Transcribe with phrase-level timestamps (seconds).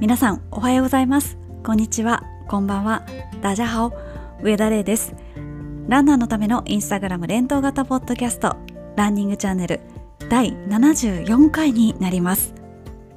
[0.00, 1.36] 皆さんおはようございます。
[1.64, 2.22] こんにちは。
[2.46, 3.04] こんばんは。
[3.42, 3.92] ダジャハオ
[4.40, 5.12] 上田玲です。
[5.88, 8.56] ランナーのためのインスタグラム連動型ポッドキャスト
[8.94, 9.80] ランニングチャンネル
[10.28, 12.54] 第74回になります。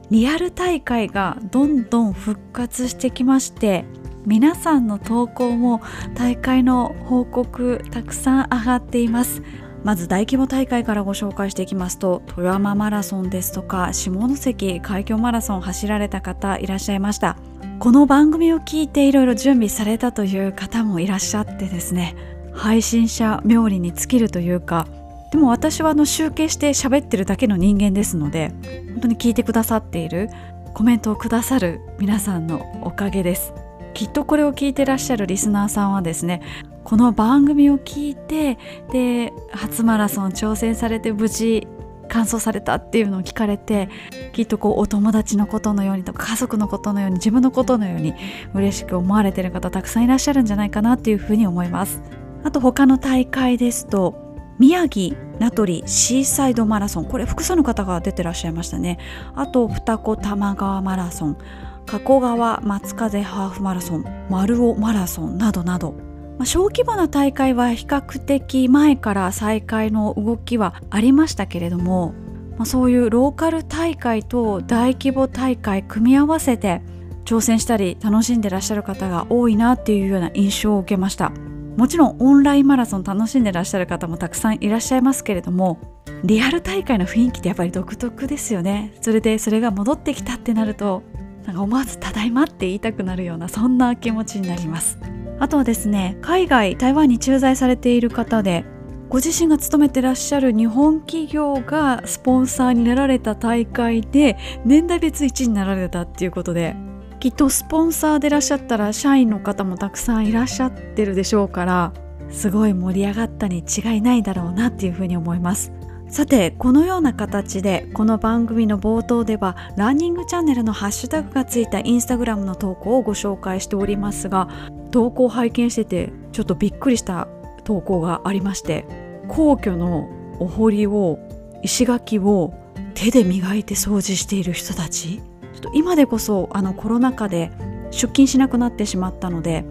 [0.09, 3.85] リアル大会がどんどん復活してきまして
[4.25, 5.81] 皆さんの投稿も
[6.15, 9.43] 大会の報告たくさん上がっています。
[9.83, 17.37] まず大規模大会からご紹介していきますと富山マラソンですとか下関海峡マラソンを走られた方いらっしゃいました。
[17.81, 22.15] この番組を聞いていろいろ準備されたという方もいらっしゃってですね
[22.53, 24.87] 配信者冥利に尽きるというか
[25.31, 28.49] でも私はあの集計して喋ってるだけの人間ですので
[28.93, 30.29] 本当に聞いてくださっている
[30.75, 33.51] コメントをくださる皆さんのおかげです。
[33.95, 36.41] きっとこれを聞いてらっしゃるリスナーさんはですね
[36.83, 38.57] この番組を聞いて
[38.91, 41.67] で初マラソン挑戦されて無事
[42.09, 43.89] 完走されたっていうのを聞かれて
[44.33, 48.13] きっとこうお友達のことのようにとか家族のことのように自分のことのように
[48.53, 52.01] 嬉しく思われてる方たくさんいらっしゃるんじゃないかなっていうふうに思います。
[52.43, 54.15] あと他の大会ですと
[54.59, 57.05] 宮城名取シーサイドマラソン。
[57.05, 58.99] これ複数の方が出てらっしゃいましたね。
[59.33, 61.37] あと二子玉川マラソン。
[61.85, 64.05] 加古川松風ハーフマラソン。
[64.29, 66.10] 丸尾マラソンなどなど。
[66.41, 72.15] まあ、小規模な大会は比較的前から再開の動きはありましたけれども、
[72.57, 76.81] まあ、そういうローカル大会と大規模大会組み合わせて
[77.25, 81.29] 挑戦したり楽しんでらっしゃる方が多いなっていうような印象を受けました。
[81.77, 85.77] もちろんオンラインマラソン楽しんでらっしゃる方もたくさんいらっしゃいますけれども
[86.23, 88.95] リアル大会の雰囲気ってやっぱり独特ですよね。
[89.01, 91.03] それでそれが戻ってきたってなると
[91.45, 94.97] なんか思わず「ただいま」って言いたくなるようなそんな気持ちになります。
[95.41, 98.63] あとはですね海外台湾に駐在されている方で
[99.09, 106.75] ご自身が勤めてらっしゃる日本企業がスポンサーになられた大会で年代別1位になられたっていうことで
[107.19, 111.91] きっとスポンサーでいらっしゃったら社員の方もたくさんいらっしゃってるでしょうから
[112.29, 115.73] すごい盛り上がったに違いないだろうなっていうふうに思います。
[116.11, 124.49] さてこのような形でこの番組の冒頭ではランニングチャンネルのハッシュタグがついたインスタグラムの投稿をご紹介しておりますが
[124.91, 127.29] 投稿を拝見しててちょっとびっくりした
[127.63, 128.85] 投稿がありまして
[129.29, 131.17] 皇居のお堀を
[131.63, 132.53] 石垣を
[132.93, 135.19] 手で磨いて掃除している人たち？
[135.19, 137.51] ちょっと今でこそあのコロナ禍で
[137.91, 139.63] 出勤しなくなってしまったので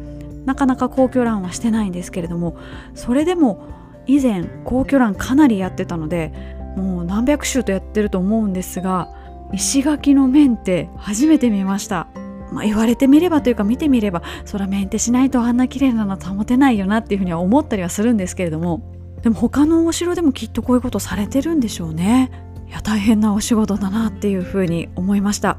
[0.47, 2.57] なかなか皇居ランはしてないんですけれども
[2.95, 3.79] それでも
[4.15, 6.33] 以前皇居欄かなりやってたので
[6.77, 9.09] もう何百周とやってると思うんですが
[9.53, 12.09] 石垣の面って初めて見ました、
[12.53, 18.83] まあ、言われてみればというか見てみればそらメンテしないとあんな綺麗なの保てないよなっていうふうには思ったりはするんですけれども
[19.23, 22.31] でも他のお城でもきっとこういうことされてるんでしょうね。
[22.69, 25.59] いや大変なお仕事だなっていうふうに思いました。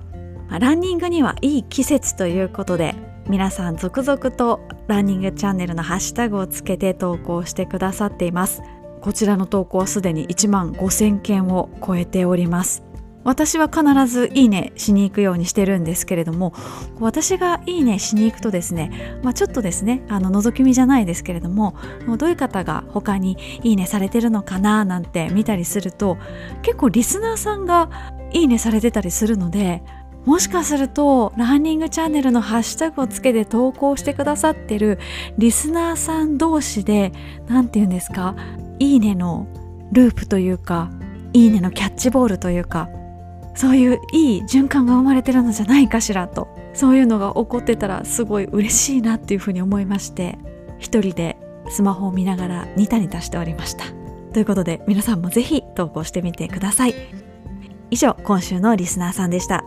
[0.49, 2.95] まランニングにはいい季節ということで
[3.31, 8.61] 皆さん続々とランニングチャンネルのハッシュタグをつけて投稿してくださっています。
[8.99, 12.83] こちらの投稿はすでに1万5000件を超えております。
[13.23, 16.53] 私は必ずいいねしに行くようにしてるんですけれども
[16.99, 21.75] 私がいいねしに行くとですね、まあ、ちょっとですねあの覗き見じゃないですけれども
[22.17, 26.17] どういう方が他にいいねされてるのかななんて見たりすると
[26.63, 27.91] 結構リスナーさんが
[28.33, 29.83] いいねされてたりするので
[30.25, 34.99] もしかするとランニングチャンネルのハッシュタグをつけて投稿してくださってる
[35.37, 37.11] リスナーさん同士で
[37.47, 38.35] 何て言うんですか？
[38.79, 39.47] いいねの
[39.91, 40.91] ループというか
[41.33, 42.89] いいねのキャッチボールというか
[43.55, 50.37] そういういい循環が生まれてるのじゃないかしらとそういうのが起こってたらすごい嬉しいなっていうふうに思いまして
[50.79, 51.37] 一人で
[51.69, 53.85] スマホを見ながらニタニタしておりました。
[54.33, 56.95] ということで皆さんもぜひ投稿してみてください。
[57.89, 59.65] 以上今週のリスナーさんでした。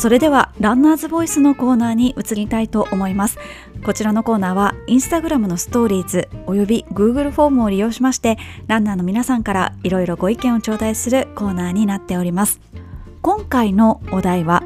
[0.00, 3.36] それではランナーズボイスのコーナーに移りたいと思います。
[3.84, 12.62] こちらのコーナーはインスタグラムのストーリーズおよび Google フォームを利用しましてランナーの皆さんからいろいろご意見を頂戴するコーナーになっております。
[13.20, 14.62] 今回のお題は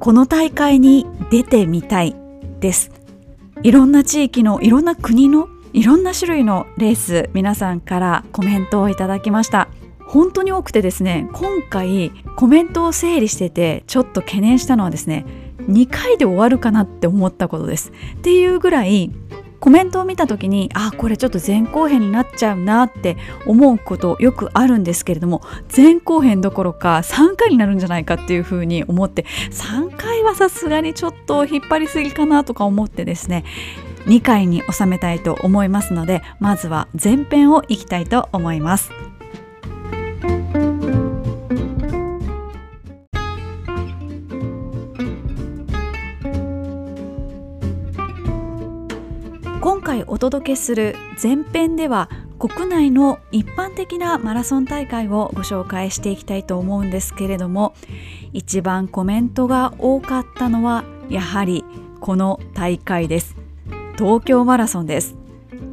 [0.00, 2.16] この大会に出てみたい
[2.60, 2.90] です。
[3.62, 9.68] いろんな地域のいろんな国のいろんな種類のレース皆さんからコメントをいただきました。
[10.16, 15.26] 本当に多くてですね今回コメントを整理しててちょっと懸念したのはですね
[15.68, 17.92] 2回で終わるかなって思ったことです。
[18.14, 19.10] っていうぐらい
[19.60, 25.42] コメントを見た時にあこれちょっと前後編になっちゃうなって思うことよくあるんですけれども
[25.74, 33.44] 前後編どころか3回になるんじゃないかっていうふうに思って3回はさすがにちょっと引っ張りすぎかなとか思ってですね
[34.06, 39.05] 2回に収めたいと思いますのでまずは前編をいきたいと思います。
[50.16, 52.08] お届けする前編では
[52.38, 57.74] 国内の一般的なマラソン大会をご紹介していきたいと思うんですけれども
[58.32, 61.66] 一番コメントが多かったのはやはり
[62.00, 63.36] この大会です。
[63.98, 65.16] 東京マラソンです。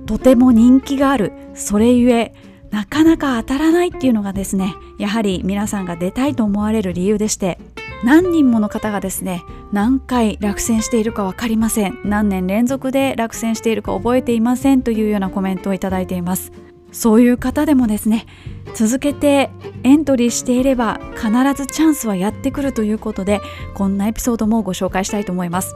[0.07, 1.31] とても人気がある。
[1.54, 2.34] それゆえ
[2.69, 7.60] なかなか当たらないっていうのがですねやはり皆さんが出たいと思われる理由でして
[8.03, 12.00] 何人もの方がですね何回落選しているか分かりません。
[12.03, 16.51] 何年連続で落選しているか覚えていませんというようなコメントをいただいています。
[16.91, 18.27] そういう方でもですね
[18.75, 19.50] 続けて
[19.83, 23.41] エントリーしていれば必ずチャンスはやってくるということで
[23.73, 25.73] こんなエピソードもご紹介したいと思います。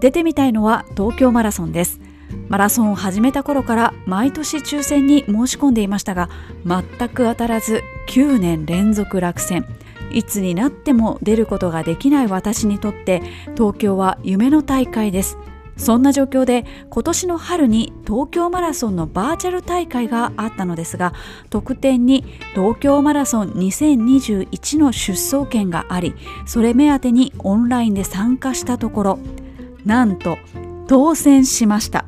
[0.00, 2.00] 出てみたいのは東京マラソンです。
[2.48, 6.28] マラソンを始めた頃から毎年抽選に申し込んでいましたが
[6.64, 9.66] 全く当たらず9年連続落選。
[10.12, 13.22] いつになっても出ることができない私にとって
[13.54, 15.38] 東京は夢の大会です。
[15.76, 21.14] そんな状況で今年の春に東京マラソンのバーチャル大会があったのですが
[21.48, 22.22] 特典に
[22.54, 26.14] 東京マラソン2021の出走権があり
[26.44, 29.18] それ目当てにオンラインで参加したところ
[29.86, 30.36] なんと
[30.86, 32.04] 当選しました。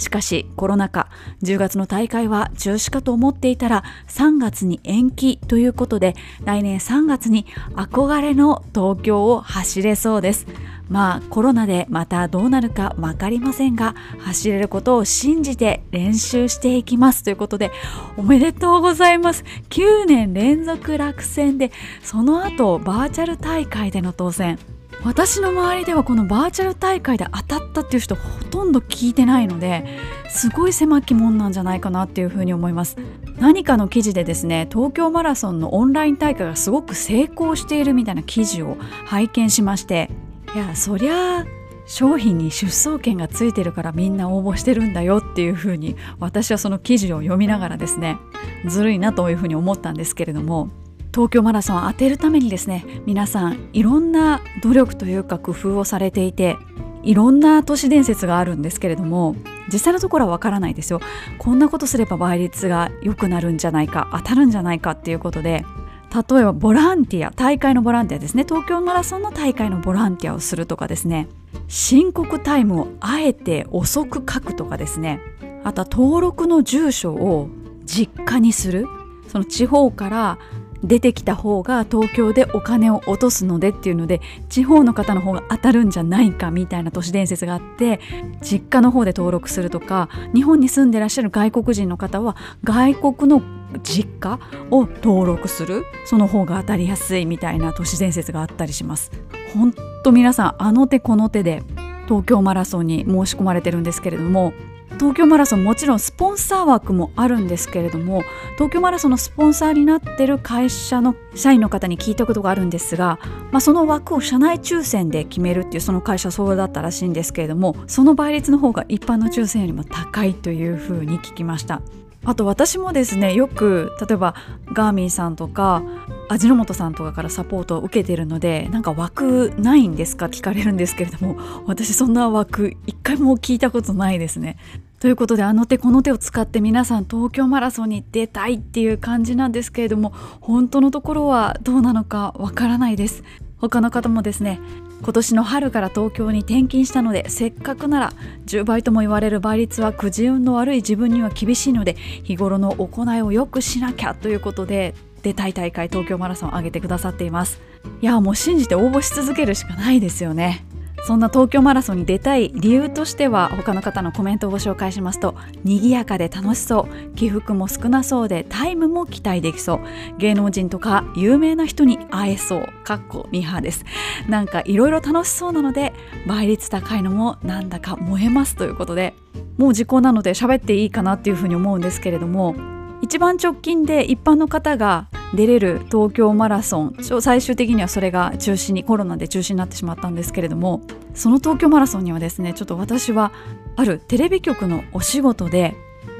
[0.00, 1.08] しかしコロナ禍
[1.42, 10.46] 10月の大会は中止かと思っていたら3月に延期ということで来年3月に憧れの東京を走れそうです。
[10.88, 17.70] まあコロナでまたどうなるか分かりませんが走れることを信じて練習していきますということで
[18.16, 19.44] おめでとうございます。
[19.68, 21.70] 9年連続落選で
[22.02, 24.58] その後バーチャル大会での当選。
[25.04, 29.98] 私の周りではこのバーチャル大会で当たったっていう人ほとんど聞いてないので
[30.28, 32.96] すごい狭き門なんじゃないかなっていうふうに思います。
[33.38, 38.76] 何かの記事でですね東京マラソンのオンライン大会がすごく成功しているみたいな記事を
[39.06, 40.10] 拝見しまして
[40.54, 41.46] いやそりゃ
[41.86, 48.18] 商品に出走権がついてるからみんな応募してるんだよっていうふうに私はその記事を読みながらですね
[48.66, 50.68] ずるいなというふうに思ったんですけれども
[51.12, 56.56] 東京マラソンを当てるためにですね皆さんいろんな努力というか工夫をされていて
[57.02, 59.34] いろんな都市伝説があるんですけれども
[59.72, 61.00] 実際のところはわからないですよ。
[61.38, 65.64] こんなことすれば倍率が良くなるんじゃないか当たるんじゃないかっていうことで
[66.12, 68.44] 例えばボランティア大会のボランティアですね。
[68.44, 71.28] 東京マラソンの大会のボランティアをするとかですね。
[71.68, 75.20] 申告タイムをあえて遅く書くとかですね。
[75.62, 77.48] あとは登録の住所を
[77.84, 78.86] 実家にする。
[79.28, 80.38] その地方から
[80.82, 88.00] 出てきた方が東京でお金を落とすのでっていうので地方の方の方が当たるんじゃないかみたいな都市伝説があって
[88.40, 93.42] 実家の方で登録するとか日本に住んでらっしゃる外国人の方は外国の
[93.82, 94.40] 実家
[94.70, 99.10] を登録するその方が当たりやすいみたいな都市伝説があったりします。
[99.54, 99.74] 本
[100.04, 101.62] 当皆さんあの手この手で
[102.06, 104.52] 東京マラソンに申し込まれてるんですけれども
[105.00, 108.22] 東京マラソンもちろんスポンサー枠もあるんですけれども
[108.56, 113.18] 東京マラソンのスポンサーになってる会社の社員の方に聞いたことがあるんですが、
[113.50, 121.80] まあ、その枠を社内抽選で決めるっていうその会社そうだったらしいんですけれどもその倍率の方が一般の抽選よりも高いというふうに聞きました
[122.26, 124.34] あと私もですねよく例えば
[124.74, 125.82] ガーミンさんとか
[126.28, 130.26] 味の素さんとかからサポートを受けてるのでなんか枠ないんですか？
[130.26, 134.58] 聞かれるんですけれども私そんな枠一回も聞いたことないですね。
[135.00, 140.10] ということであの手この手を使って皆さん東京マラソンに出たいっていう感じなんですけれども
[140.42, 143.24] 本当のところはどうなのかわからないです。
[143.56, 144.60] 他の方もですね
[145.02, 148.12] 今年の春から東京に転勤したのでせっかくなら
[148.46, 157.60] 10倍とも言われる倍率はくじ運の悪い自分には厳しいので日頃の行いを良くしなきゃということで出たい大会東京マラソン上げてくださっています
[158.00, 160.64] いやもう信じて応募し続けるしかないですよね
[161.10, 169.80] そんな東京マラソンに出たい理由としては他の方のコメントをご紹介しますと賑やかで楽しそう起伏も少なそうでタイムも期待できそう。
[170.18, 172.68] 芸能人とか有名な人に会えそう。
[172.84, 173.84] かっこミーハーです。
[174.28, 175.92] なんかいろいろ楽しそうなので
[176.28, 179.14] 倍率高いのもなんだか燃えますということで
[179.58, 182.54] もう時効なので喋っていいかなっていうふうに思うんですけれども
[183.02, 190.82] 一番直近で一般の方が出れる東京マラソン最終的にはそれが中止にコロナで中止になってしまったんですけれども
[191.14, 193.32] その東京マラソンにはですねちょっと私は
[193.76, 195.74] あるテレビ局のお仕事で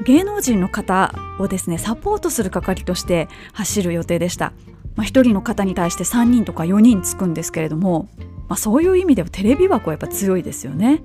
[0.05, 4.53] 芸能人の方をですねサポートする係として走る予定でした、
[4.95, 8.09] まあ、1人の方に対して3人とか4人つくんですけれども、
[8.47, 11.03] まあ、そういう意味ではテレビ枠はやっぱ強いですよね。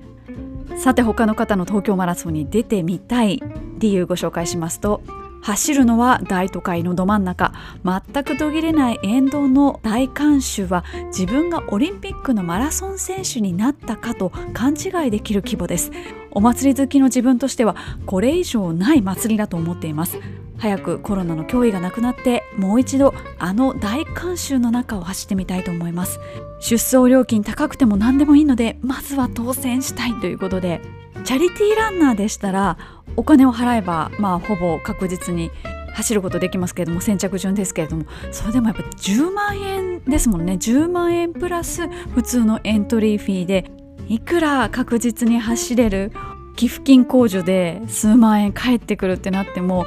[0.77, 3.41] さて他の方の東京マラソンに出てみたい
[3.79, 5.01] 理由ご紹介しますと
[5.41, 7.53] 走るのは大都会のど真ん中。
[7.83, 15.91] 全く途切れない沿道の大観衆は自分がオリンピックのマラソン選手になったかと勘違いできる規模です。
[16.31, 17.75] お祭り好きの自分としては
[18.05, 20.19] これ以上ない祭りだと思っています。
[20.57, 26.19] 早くコロナの脅威がなくなってもう一度あの大観衆の中を走ってみたいと思います。
[26.59, 30.96] 出走料金高くても何でもいいのでまずは当選したいということで。
[31.27, 32.77] チャリティーランナーでしたら
[33.17, 35.51] お金を払えばまあほぼ確実に
[35.93, 40.53] 走ることできますけれども先着順ですけれどもそれでもやっぱ10万円ですもんね。
[40.53, 43.69] 10万円プラス普通のエントリーフィーで
[44.07, 46.13] いくら確実に走れる
[46.55, 49.79] 寄付金控除で数万円返ってくるってなっても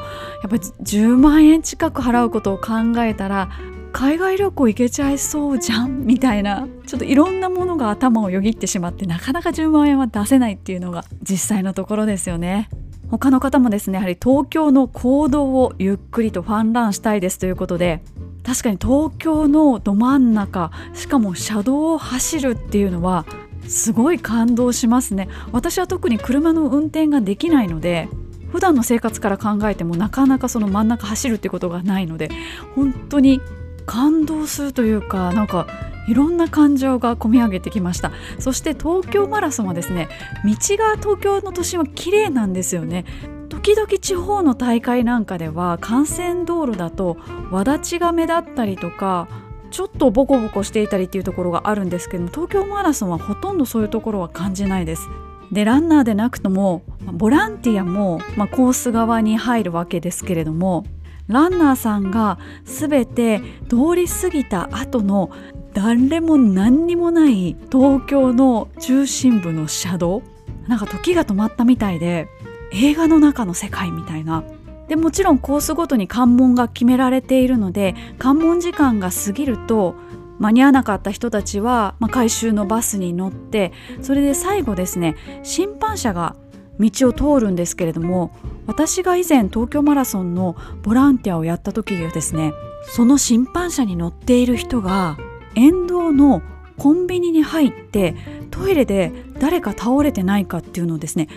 [0.42, 3.48] やっぱり10万円近く払うことを考えたら
[3.92, 6.06] 海外旅行行けちゃいそうじゃん？
[6.06, 6.66] みたいな。
[6.86, 12.68] ちょっといろんなものが頭をよぎってしまってなかなか10万円は出せないっていうのが実際のところですよね。
[13.10, 18.02] 他の方もですねやはり東京の行動をゆっくりとファンランしたいですということで。
[18.42, 23.26] 確かに東京のど真ん中しかも車道を走るっていうのは
[23.68, 25.28] すごい感動しますね。
[25.52, 28.08] 私は特に車の運転ができないので
[28.50, 32.30] 普段の生活から考えてもなかなかその真ん中走るってことがないので
[32.74, 33.42] 本当に
[33.90, 35.66] 感動するというかなんか
[36.06, 38.12] いろんな感情が込み上げてきました。
[38.38, 40.08] そして東京マラソンはですね
[40.44, 43.04] 道が東京の都心は綺麗なんですよね。
[43.48, 47.16] 時々地方の大会なんかでは幹線道路だと
[47.50, 49.26] 轍が目立ったりとか
[49.72, 55.08] ちょっとボコボコしていたりっていうところがあるんですけども東京マラソンはほとんどそういうところは感じないです。
[55.50, 56.82] でランナーでなくとも
[57.12, 60.84] ボランティアも、まあ、コース側に入るわけですけれども
[61.30, 65.30] ランナーさんが全て通り過ぎた後の
[65.72, 70.22] 誰も何にもない東京の中心部の車道。
[70.66, 72.28] なんか時が止まったみたいで
[72.72, 74.44] 映画の中の世界みたいな。
[74.88, 79.94] でもちろんコースごとに関門が決められているので関門時間が過ぎると
[80.40, 83.72] 間に合わなかった人たちは、まあ、回収のバスに乗って
[84.02, 86.34] それで最後ですね審判車が
[86.80, 88.34] 道を通るんですけれども
[88.66, 92.52] 私が以前東京マラソンのボランティアをやった時はですね
[92.94, 95.18] その審判車に乗っている人が
[95.54, 96.42] 沿道の
[96.78, 98.14] コンビニに入って
[98.50, 101.28] トイレで誰か倒れてないかっていうのをですね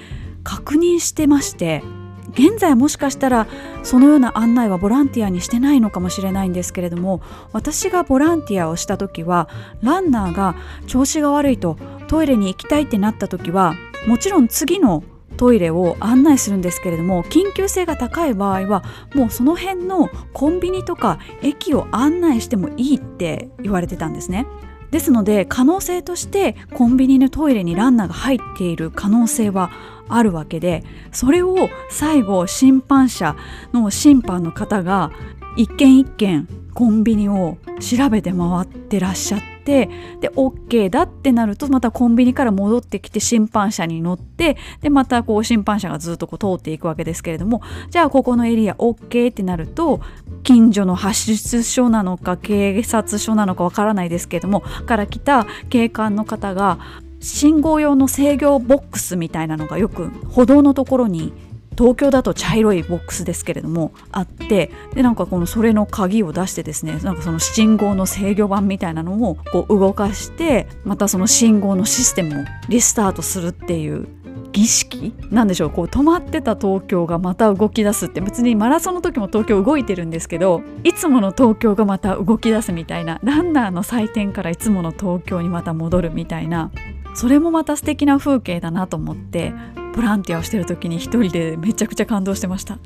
[0.44, 1.84] 確認してまして
[2.32, 3.48] 現在もしかしたら
[3.84, 7.22] そのような案内はボランティアにしてないのかもしれないんですけれども
[7.52, 9.50] 私がボランティアをした時は
[9.82, 10.56] ランナーが
[10.88, 13.76] 調子が悪いとトイレに行きたいってなった時は
[14.08, 15.04] もちろん次の
[15.38, 24.46] トイレを案内するんですけれども緊急性が高い場合はもうその辺のコンビニとか駅を案内してもいいって言われてたんですね。
[24.92, 29.72] ですので可能性としてコンビニのトイレにランナーが入っている可能性は
[30.08, 33.36] あるわけでそれを最後審判者
[33.74, 35.12] の審判の方が
[35.58, 39.90] 一軒一軒コンビニを調べて回ってらっしゃってで
[40.22, 50.02] OK だってなるとまたコンビニから戻ってきて審判車に乗ってでまたこう審判車がずっとこう通っていくわけですけれどもじゃあここのエリア OK ってなると
[50.44, 56.80] 近所の発出所なのか警察署なのかわからないですけれどもから来た警官の方が
[57.20, 61.32] 信号用の制御ボックスみたいなのがよく歩道のところに
[61.74, 74.08] 東京だと茶色いボックスですけれどもあってでなんかこのそれの鍵を出してですねなんかその信号の制御盤みたいなのをこう動かしてまたその信号のシステムをリスタートするっていう
[74.54, 75.70] 儀式なんでしょう。
[75.72, 86.72] こう止まってた東京がまた動き出すって別にマラソンの時も東京動いてるんですけどいつもの東京がまた動き出すみたいなランナーの祭典からいつもの東京にまた戻るみたいな
[87.16, 89.54] それもまた素敵な風景だなと思って
[89.94, 92.80] ボランティアをしてる時に一人でめちゃくちゃ感動してました。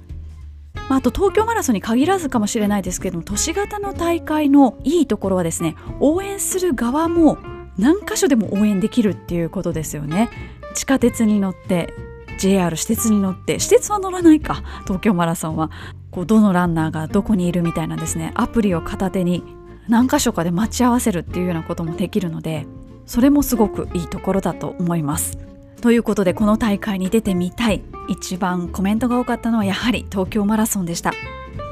[0.89, 7.37] まあ、あと東京マラソンに限らずかもしれないですけども都市型の大会のいいところはですね応援する側も
[7.77, 10.29] 何箇所でも応援できるっていうことですよね。
[10.75, 11.93] 地下鉄に乗って
[12.39, 15.71] JR 私鉄に乗って私鉄は乗らないか東京マラソンは。
[16.09, 19.43] こうどのランナーがどこにいるみたいなですねアプリを片手に
[19.87, 22.65] 何箇所かで待ち合わせるっていうようなこともできるので
[23.05, 25.37] それもすごくいいところだと思います。
[25.81, 27.81] ということでこの大会に出てみたい。
[28.07, 31.12] 一番コメントが多かったのはやはり東京マラソンでした。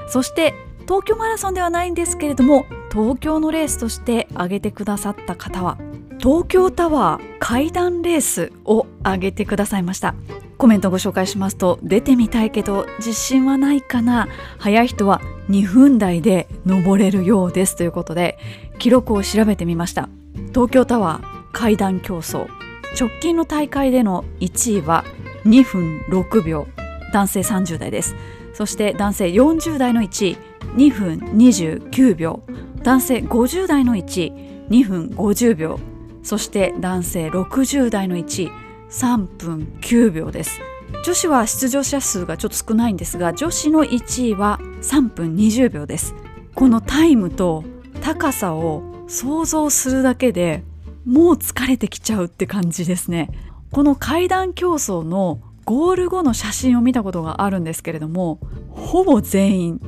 [0.09, 5.77] そして東京マラソンではないんですけれども東京のレースとして挙げてくださった方は
[6.19, 10.13] 東京タワー階段レースを挙げてくださいました。
[10.57, 14.27] コメントご紹介しますと出てみたいけど自信はないかな。
[14.57, 18.37] 早い人は2分台で登れるようですということで
[18.77, 20.09] 記録を調べてみました。
[20.53, 22.64] 東京タワー階段競争。
[22.99, 25.03] 直近の大会での1位は
[25.43, 26.67] 2分6秒。
[27.11, 28.15] 男性30代です。
[28.53, 30.37] そして男性40代の1位
[30.75, 32.41] 2分29秒。
[32.83, 34.33] 男性50代の1位
[34.69, 35.79] 2分50秒。
[36.23, 38.51] そして男性60代の1位
[38.89, 40.61] 3分9秒です。
[41.03, 46.15] 女子は出場者数がちょっと少ないんですが女子の1位は3分20秒です。
[46.53, 47.63] このタイムと
[48.01, 50.63] 高さを想像するだけで
[51.05, 53.29] もう疲れてきちゃうって感じですね。
[53.71, 59.81] この階段競争のゴール後の写真を見たことがあるんですけれどもほぼ全員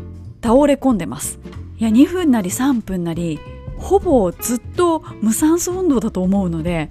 [0.44, 1.40] 倒れ込んでます。
[1.78, 3.40] いや2分なり3分なり
[3.78, 6.90] ほぼずっと無酸素運動だと思うので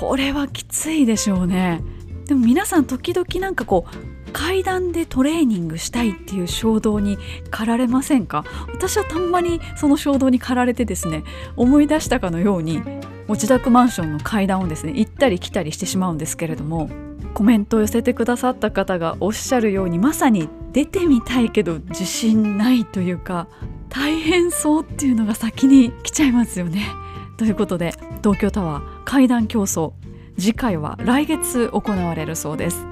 [0.00, 1.82] これはきついでしょうね。
[2.26, 7.18] でも皆さん時々なんかこう階段でトレーニングしたいっていう衝動に
[7.50, 8.44] 駆られませんか？
[8.72, 11.24] 私はたんまにその衝動に駆られてですね
[11.56, 12.82] 思い出したかのように
[13.28, 16.90] 自宅マンションの階段をですね行ったり来たりしてしまうんですけれども
[17.34, 23.48] コメントを寄せてくださった方がおっしゃるようにまさに出てみたいけど自信ないというか
[23.88, 26.88] 大変そうっていうのが先に来ちゃいますよね。
[27.36, 29.92] ということで東京タワー階段競争
[30.38, 32.86] 次回は来月行われるそうです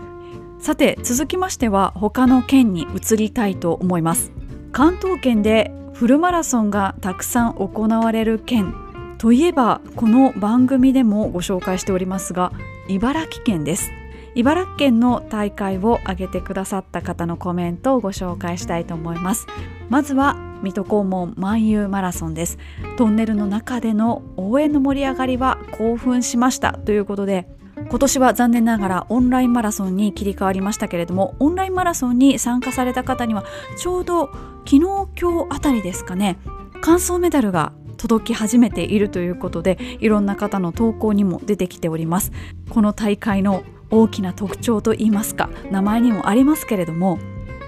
[0.58, 4.32] さて続きましては他の県に移りたいと思います
[4.72, 8.74] 関東圏でフルマラソンがたくさん行われる県
[9.20, 12.54] といえばこの番組でもご紹介しておりますが
[12.88, 13.92] 茨城県です。
[14.34, 19.46] 茨城県の大会を挙げてくださった方のコメントをご紹介したいと思います。
[19.90, 22.56] まずは水戸黄門万有マラソンです。
[22.96, 26.72] トンネルの中での応援の盛り上がりは興奮しました。
[26.72, 27.46] ということで
[27.90, 33.44] 今年は残念ながらオンラインマラソンに切り替わりましたけれどもオンラインマラソンに参加された方には
[33.76, 34.30] ちょうど
[34.64, 34.78] 昨日
[35.20, 36.38] 今日あたりですかね
[36.80, 42.32] 完走メダルが届き始めているということでいろんな方の投稿にも出てきております。
[42.70, 47.18] この大会の大きな特徴といいますか名前にもありますけれども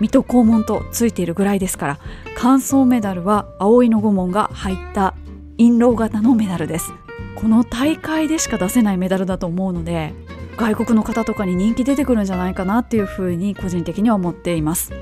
[0.01, 1.99] 水戸黄門とついているぐらいですから
[2.39, 5.15] 完走メダルは葵の御門が入った
[5.59, 6.93] 印籠型のメダルです。
[7.35, 10.15] この大会でしか出せないメダルだと思うので
[10.57, 14.93] 外国の方とかに人気出てくるんじゃないかなっていうふうに個人的には思っています。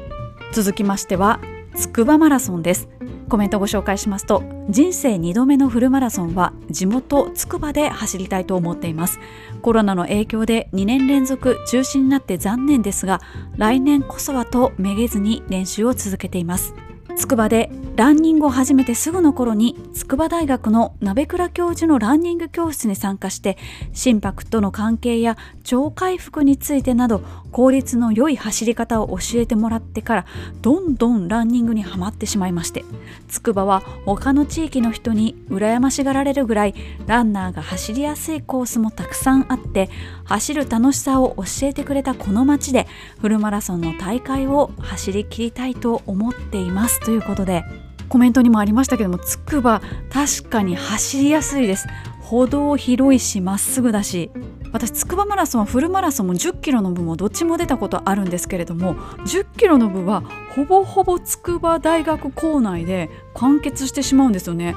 [0.52, 1.38] 続きましては
[1.76, 2.88] 筑波マラソンです。
[3.30, 9.18] コメントをご紹介しますと人生2度目のフルマラソンは地元つくばで走りたいと思っています。
[9.62, 13.20] コロナの影響で2年連続中止になって残念ですが
[13.56, 16.74] 来年こそはとめげずに練習を続けています。
[17.16, 23.58] 筑波でランニングを始めてすぐの頃に筑波大学の鍋倉教授のランニング教室に参加して
[23.92, 27.20] 心拍との関係や超回復についてなど
[27.52, 30.26] 効率の良い走り方を教えてもらってから
[30.62, 32.84] どんどんランニングにはまってしまいまして
[33.28, 36.74] 筑波は他の地域の人に羨ましがられるぐらい
[37.06, 39.90] ランナーが走りやすいコースもたくさんあって
[40.24, 42.86] 走る楽しさを教えてくれたこの街で
[43.20, 46.99] フルマラソンの大会を走り切りたいと思っています。
[47.04, 47.64] ということで
[48.08, 49.80] コメントにもありましたけどもつくば
[50.12, 51.86] 確かに走りやすいです。
[52.20, 54.30] 歩道広いしまっすぐだし。
[54.72, 60.22] 私つくばマラソンはフルマラソンも1 0キロの部もどっちも出たことあるんですけれども1 0キロの部は
[60.54, 64.76] ほぼほぼ筑波大学構内で完結してしまうんですよね。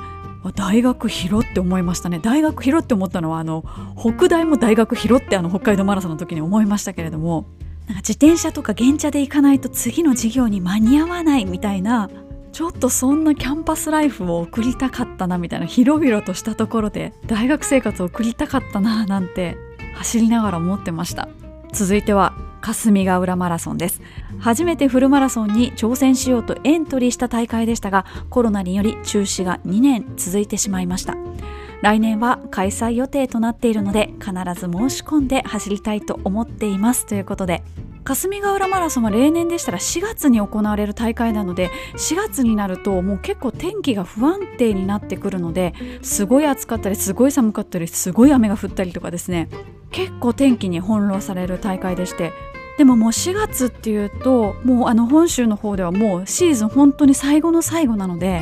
[0.56, 2.20] 大学広って思いましたね。
[2.20, 3.64] 大学広って思ったのはあの
[3.98, 7.46] 北大も大学広ってあの北海道マラソンの時に思いましたけれども
[7.88, 12.10] なんか自転車とか原茶で行かないと次の授業に間に合わないみたいな
[12.54, 19.58] ちょっとそんなキャンパスライフを送りたかったなみたいな広々としたところで大学生活を送りたかったななんて
[19.96, 21.30] 走りながら思ってました。
[21.72, 24.02] 続いては霞ヶ浦マラソンです。
[24.40, 31.16] 初めてフルマラソンに挑戦しようとエントリーした大会でしたがコロナにより中止が2年続いてしまいました。
[31.84, 37.06] 来年は開催予定となっているので必ず申し込んで走りたいと思っています。
[37.06, 37.62] ということで
[38.06, 49.50] 霞ヶ浦マラソンは例年でしたら4月に行われる大会なので4月になるともう結構天気が不安定になってくるのですごい暑かったりすごい寒かったりすごい雨が降ったりとかですね
[49.92, 52.32] 結構天気に翻弄される大会でして
[52.78, 58.42] でももう4月っていうともうあの本州の方ではもうシーズン本当に最後の最後なので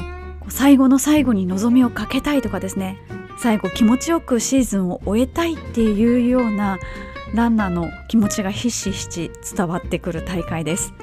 [0.50, 3.00] 最後の最後に望みをかけたいとかですね
[3.42, 6.78] 最後気持ちよくシーズンを終えたいっていうような
[7.34, 10.94] ランナーの気持ちがひしひし伝わってくる大会です。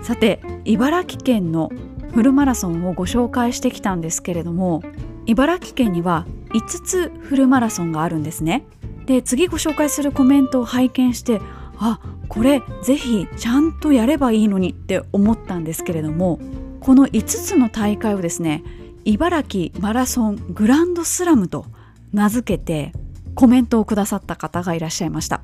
[0.00, 1.72] さて茨城県の
[2.14, 4.84] フルマラソンをご紹介してきたんですけれども
[5.26, 8.64] 茨城県には5つフルマラソンがあるんですね。
[9.06, 11.40] で次ご紹介するコメントを拝見して
[11.78, 16.38] あこれぜひちゃんとやればいいのにって思ったんですけれども
[16.78, 18.62] この5つの大会をですね
[19.04, 21.66] 茨城マラソングランドスラムと
[22.12, 22.92] 名付けて
[23.34, 25.40] コメントをくださった方がいらっしゃいました。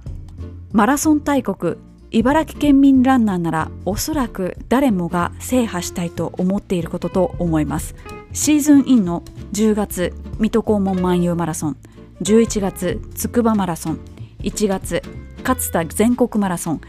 [0.73, 1.77] マラソン大国
[2.11, 7.95] 茨城県民ランナーならおそらく誰もが制覇したいと思っていることと思います。
[8.33, 11.77] シーズンインの10月水戸黄門万有マラソン
[12.23, 13.99] 11月つくばマラソン
[14.41, 15.03] 1月
[15.43, 16.81] 勝田全国マラソン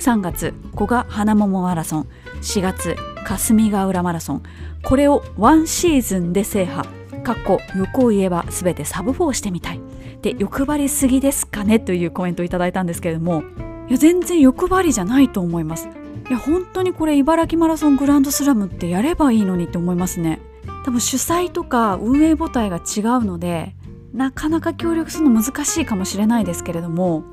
[0.00, 2.08] 3月古賀花桃マラソン
[2.42, 2.96] 4月
[3.28, 4.42] 霞ヶ浦マラソン。
[4.82, 6.88] これをワンシーズンで制覇。
[7.22, 9.80] かっこ欲を言えば全てサブ4してみたい。
[10.22, 11.78] で欲張りすぎですかね？
[11.78, 13.42] というコメントをいただいたんですけれども。
[13.88, 15.88] いや全然欲張りじゃないと思います。
[16.30, 20.40] いや本当にこれ茨城マラソングランドスラムってやればいいのにって思いますね。
[20.86, 23.74] 多分主催とか運営母体が違うので
[24.14, 27.24] なかなか協力するの難しいかもしれないですけれども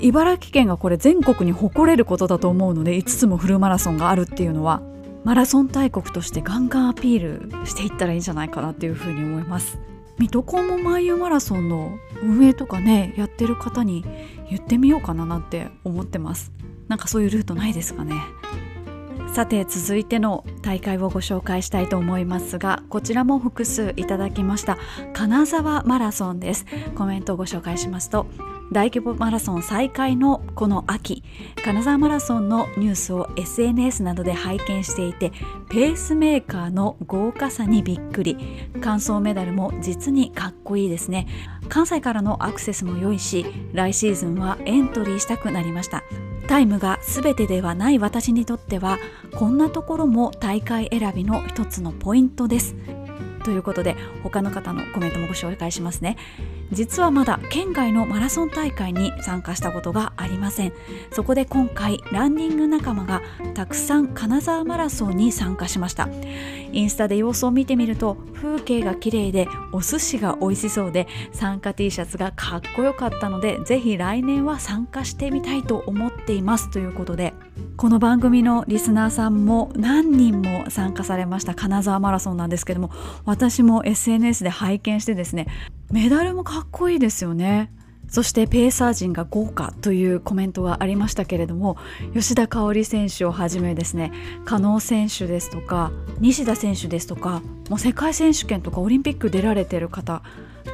[0.00, 4.80] 茨城県がこれ全国に誇れることだと思うので5つもフルマラソンがあるっていうのは。
[5.24, 9.78] マラソン大国としてガンガンアピールしていったらいいんじゃないかなっていうふうに思います。
[10.18, 14.04] 水戸黄門万有マラソンの運営とかねやってる方に
[14.50, 16.52] 言ってみようかななんて思ってます。
[16.88, 18.14] なんかそういうルートないですかね。
[19.32, 24.76] さて続いての大会をご紹介したいと思いますがこちらも複数いただきました
[25.12, 26.66] 金沢マラソンです。
[26.96, 28.26] コメントをご紹介しますと
[28.72, 31.24] 大規模マラソン再開のこの秋
[31.64, 35.32] 金沢マラソンのニュースを SNS などで拝見していて
[35.68, 38.36] ペースメーカーの豪華さにびっくり。
[38.80, 41.26] 完走メダルも実にかっこいいですね。
[41.68, 46.02] 関西からのアクセスも良いし来シーズンはエントリーしたくなりました。
[46.48, 48.98] タイムが全てではない私にとっては
[49.36, 52.74] こんなところも大会選びの一つのポイントです。
[53.44, 56.16] ということで他の方のコメントもご紹介しますね。
[56.72, 60.72] 実はまだ県外のマラソン大会に参加したことがありません。
[61.12, 63.22] そこで今回ランニング仲間が
[63.54, 66.08] たくさん金沢マラソンに参加しました。
[66.72, 76.70] インスタで様子を見てみると風景が綺麗でお寿司が美味しそうで参加 T シャツがかっこよかったのでぜひ来年は参加してみたいと思っています。
[76.70, 77.34] ということで
[77.76, 82.90] この番組のリスナーさんも何人も参加されました金沢マラソンなんですけども
[83.24, 85.46] 私も SNS で拝見してですね
[85.90, 87.72] メダルもかっこいいですよね。
[88.08, 91.76] そしてペーサー陣が豪華というコメントがありましたけれども
[92.12, 94.10] 吉田香織選手をはじめですね
[94.44, 100.22] 加納選手ですとか西田選手ですとかもう世界選手権とかオリンピック出られてる方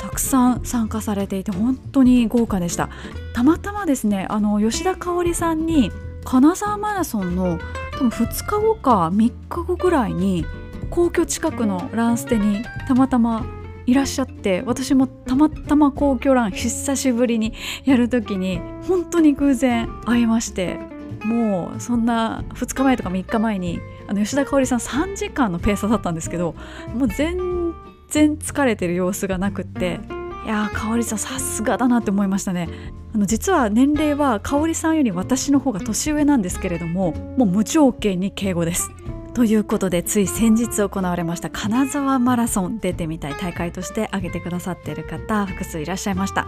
[0.00, 2.88] たくさん参加されていて本当に豪華でした。
[3.34, 5.92] たまたまですねあの吉田香織さんに
[6.24, 7.58] 金沢マラソンの
[7.92, 10.46] 多分2日後か3日後ぐらいに
[10.88, 13.44] 皇居近くのランステにたまたま
[13.86, 20.78] いらっしゃって私もたまたま皇居ラン久しぶりにやる時に本当に偶然会いまして
[21.24, 26.54] もうそんな2日前とか3日前にあの吉田香織さん3時間のペーサーだったんですけど
[26.94, 27.74] もう全
[28.08, 30.00] 然疲れてる様子がなくって
[30.44, 32.68] いやー香織さんさすがだなって思いましたね。
[33.12, 38.90] あの実は年齢は香織さんより私の方が年上なんですけれどももう無条件に敬語です。
[39.36, 46.46] ということでつい先日行われました金沢マラソン出てみたい大会として挙げてくださっている方複数いらっしゃいました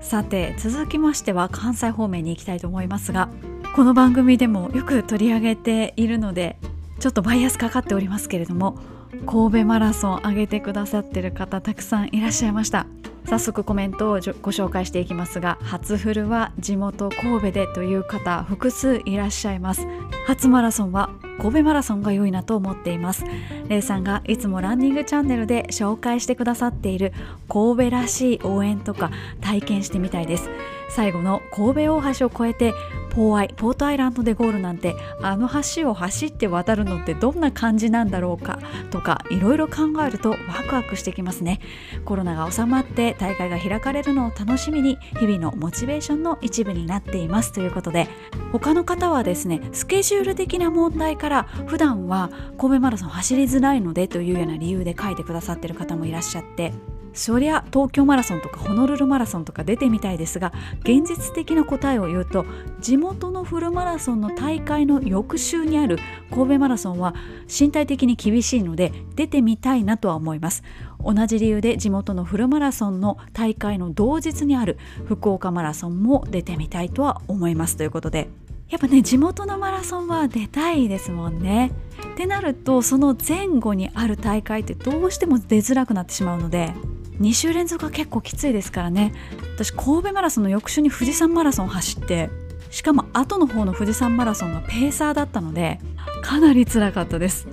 [0.00, 3.28] さて続きましては関西方面に行きたいと思いますが
[3.74, 6.56] この番組でもよく取り上げているので
[7.00, 8.78] ちょっとバイアスかかっておりますけれども
[9.26, 12.86] 神戸マラソン上げてくださってる方たくさんいらっしゃいました。
[13.26, 14.18] 早速コメントをご
[14.52, 19.86] 紹介していきますが初フルは地元神戸でという方複数いらっしゃいます。
[20.26, 23.24] 初マラソンは神戸マラソンが良いなと思っています。
[23.68, 27.12] レイさんがいつもランニングチャンネルで紹介してくださっている
[27.48, 29.10] 神戸らしい応援とか
[29.40, 30.48] 体験してみたいです。
[30.88, 32.72] 最後の神戸大橋を越えて
[33.16, 38.58] ポーアイポートアイランドでゴールなんてあの橋を走って渡るのってどんな感じなんだろうか
[38.90, 40.36] とかいろいろ考えるとワ
[40.68, 41.60] クワクしてきますね。
[42.04, 47.52] コロナが収まって大会が開かれるのを楽しみに日々のモチベーションの一部になっています。
[47.52, 48.06] ということで
[48.52, 56.74] 他の方はですねスケジュール的な問題から普段は神戸マラソン走りづらいのでというような理由で書いてくださってる方もいらっしゃって
[57.16, 62.44] そりゃ東京マラソンとかホノルルマラソンとか出てみたいですが現実的な答えを言うと
[62.80, 65.98] 地元のフルマラソンの大会の翌週にある
[66.30, 67.14] 神戸マラソンは
[67.48, 70.62] 身体的に厳しいので出てみたいなとは思います
[71.02, 78.28] 同じ理由で地元のフルマラソンの大会の同日にある福岡マラソンも出てみたいとは思いますということで
[78.68, 81.70] やっぱね地元のマラソンは出たいですもんね。
[82.14, 86.72] ってなるとその前後にある大会ってどうしても出づらくなってしまうので
[87.20, 89.12] 2週連続は結構きついですからね。
[89.54, 92.30] 私神戸マラソンの翌週に富士山マラソン走って
[92.70, 95.80] しかも後の方の富士山マラソンがペーサーだったので
[96.22, 97.48] かなり辛かったです。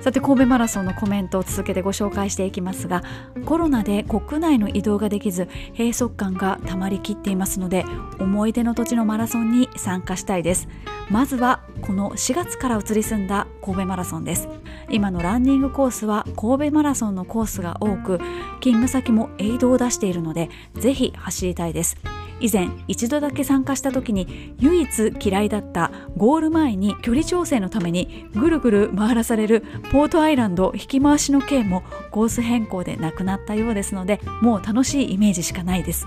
[0.00, 3.02] さて神戸マラソンのコメントを続けてご紹介していきますが
[3.44, 7.84] コロナで国内の移動ができず閉塞感がたまりきっていますので
[8.18, 10.68] 思い出の土地のマラソンに参加したいです。
[11.10, 14.48] まずはこの4月から移り住んだ神戸マラソンです。
[14.90, 18.18] 今のランニングコースは神戸マラソンのコースが多く
[18.60, 21.96] 勤務先もエイドを出しているのでぜひ走りたいです。
[22.40, 36.06] 以前一度だけ参加した時に唯一嫌いだったゴール前に距離調整のためにぐるぐる回らされるポートアイランド引き回しの件もコース変更でなくなったようですのでもう楽しいイメージしかないです。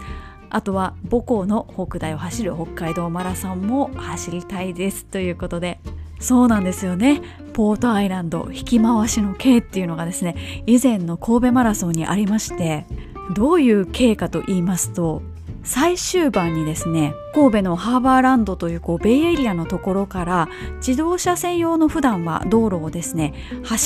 [0.54, 5.80] あとは母校の北大を走る北海道マラソンも走りたいですということで。
[6.20, 7.20] そうなんですよね。
[7.54, 12.86] ポートアイランド引き回しの刑っていうのがですね以前の神戸マラソンにありまして
[13.34, 15.22] どういう刑かと言いますと
[15.64, 23.34] 最終盤にですね神戸のハーバーランドというこうベイエリアのところから自動車専用の普段は道路をですね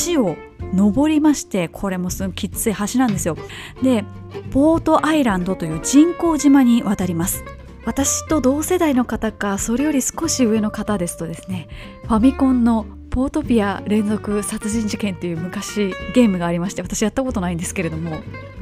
[0.05, 0.37] 橋を
[0.73, 3.37] 登りましてこれもすごいきつい橋なんですよ。
[3.83, 4.03] で
[4.51, 7.43] ポートアイランドという人工島に渡ります。
[7.85, 11.67] 私と同世代の方かそれより少し上の方ですとですね
[12.03, 18.21] ファミコンのポートピア連続殺人事件っていう昔ゲームがありまして私やったことないんですけれども。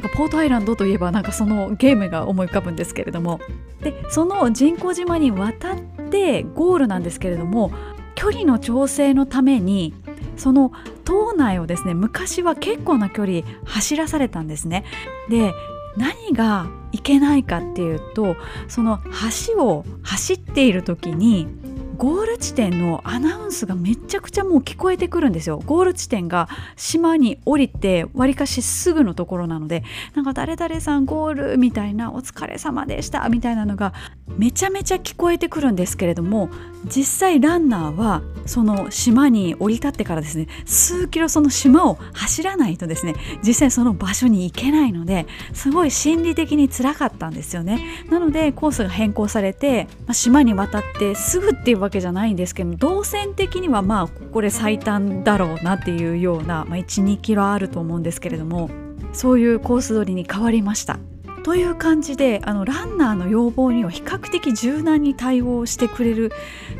[0.10, 3.40] ポートアイランドといえばなんかそのゲームが思い浮かぶんですけれども。
[3.82, 5.78] でその人工島に渡っ
[6.10, 7.72] てゴールなんですけれども
[8.16, 9.94] 距離の調整のために
[10.38, 10.72] その
[11.04, 14.86] 島内をですね昔は結構な距離走らされたんですね。
[15.30, 15.54] で
[15.98, 18.36] 何がいけないかっていうと
[18.68, 19.00] その
[19.48, 21.48] 橋を走っている時に
[21.98, 25.62] ゴール地点のアナウンスがめちゃくちゃもう聞こえてくるんですよ。
[25.66, 29.84] ゴール地点が島に降りてわりかしすぐのところなので
[30.16, 33.94] なんか誰々さんゴールみたいなお疲れ様でしたみたいなのが
[34.38, 36.50] めちゃめちゃ聞こえてくるんですけれども
[36.86, 47.80] 実際ランナーはその島に降り立ってからですね数キロその島を走らないとですね実際その場所に行けないのですごい心理的につらかったんですよね。
[48.10, 58.70] なのでコースが変更されて、ま、島に渡ってすぐっていうわけじゃないんですけど動線的にはまあこれ最短だろうなっていうような、まあ、12キロあると思うんですけれども
[59.14, 61.00] そういうコース取りに変わりました。
[61.44, 66.32] という感じであのランナーの要望には比較的柔軟に対応してくれる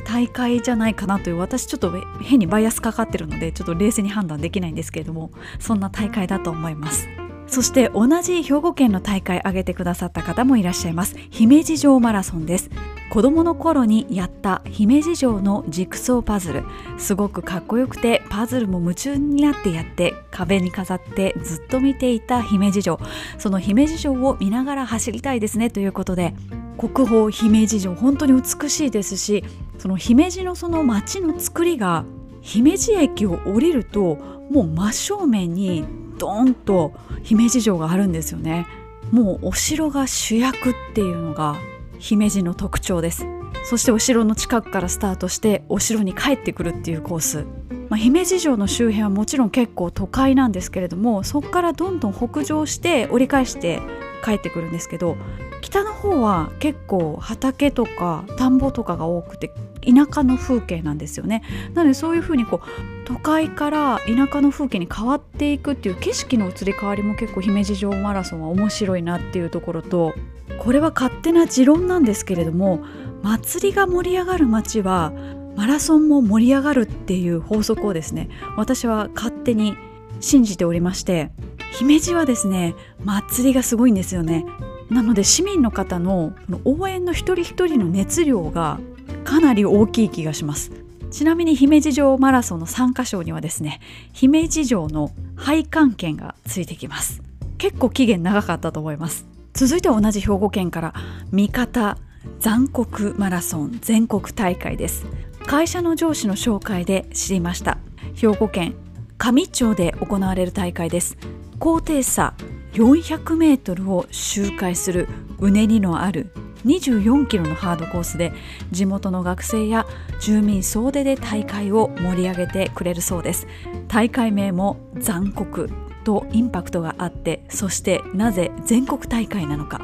[0.06, 7.10] 大会じゃないかなという私ちょっと変にバイアスかかってるのでちょっと冷静に判断できないんですけれどもそんな大会だと思います。
[7.46, 11.16] そして同じ兵庫県の大会挙げてくださった方もいらっしゃいます。
[11.30, 12.70] 姫路城マラソンです。
[13.14, 16.64] 子供の頃にやった姫路城のジグソーパズル。
[16.98, 23.00] すごくかっこよくてパズルも夢中になってやって壁に飾ってずっと見ていた姫路城。
[23.38, 26.34] その姫路城を見ながら走りたいですねということで
[26.76, 29.44] 国宝姫路城本当に美しいですし
[29.78, 32.06] その姫路のその街の作りが
[32.42, 34.16] 姫路駅を降りると
[34.50, 35.86] もう真正面に
[36.18, 38.66] ドーンと姫路城があるんですよね。
[39.12, 41.58] もうお城が主役っていうのが
[42.04, 43.26] 姫路の特徴です。
[43.64, 47.46] そしてお城の近くからスタートしてお城に帰ってくるっていうコース、
[47.88, 53.80] まあ、姫路城の周辺はもちろん結構都会なんですけれどもそこからどんどん北上して折り返して
[54.26, 55.16] 帰ってくるんですけど
[55.62, 59.54] 北の方は結構畑とか田んぼとかが多くて
[59.86, 61.44] 田舎の風景なんですよね。
[61.74, 70.14] なのでそういうふうにこう都会から田舎の風景に変わっていくっていう景色の移り変わりも結構姫路城マラソンは面白いなっていうところと
[70.58, 72.84] これは勝手な持論なんですけれども
[73.22, 75.14] 祭りが盛り上がる街は
[75.56, 79.76] マラソンも盛り上がるっていう法則をですね私は勝手に
[80.20, 81.32] 信じておりまして
[81.74, 84.46] 姫路はですね祭りがすごいんですよね。
[84.90, 86.34] なので市民の方の
[86.66, 88.80] 応援の一人一人の熱量が
[89.24, 90.72] かなり大きい気がします。
[91.12, 93.80] ちなみに姫路城マラソンの参加賞にはですね
[94.14, 97.22] 姫路城の配管券がついてきます。
[97.58, 99.26] 結構期限長かったと思います。
[99.54, 100.94] 続いては同じ兵庫県から
[101.32, 101.98] 三方
[102.40, 105.06] 残酷マラソン全国大会です。
[105.46, 107.78] 会社の上司の紹介で知りました。
[108.16, 108.76] 兵庫県
[109.18, 111.18] 上町で行われる大会です。
[111.60, 112.34] 高低差
[112.74, 115.08] 400メートルを周回する
[115.40, 116.34] うねりのある
[116.66, 118.34] 24キロのハードコースで
[118.72, 119.86] 地元の学生や
[120.20, 123.48] 住民総出で大会を盛り上げてくれるそうです。
[123.88, 125.70] 大会名も残酷
[126.04, 129.82] とインパクトがあってそしてなぜ全国大会なのか。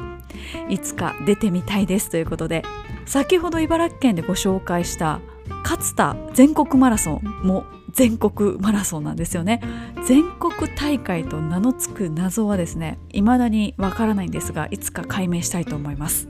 [0.68, 2.62] いつか出てみたいですということで
[3.04, 5.20] 先ほど茨城県でご紹介した
[5.62, 9.60] 勝田全国マラソンも全国マラソンなんですよね。
[10.06, 16.28] 全国大会と名の付く謎はですね未だにわからないんですがいつか解明したいと思います。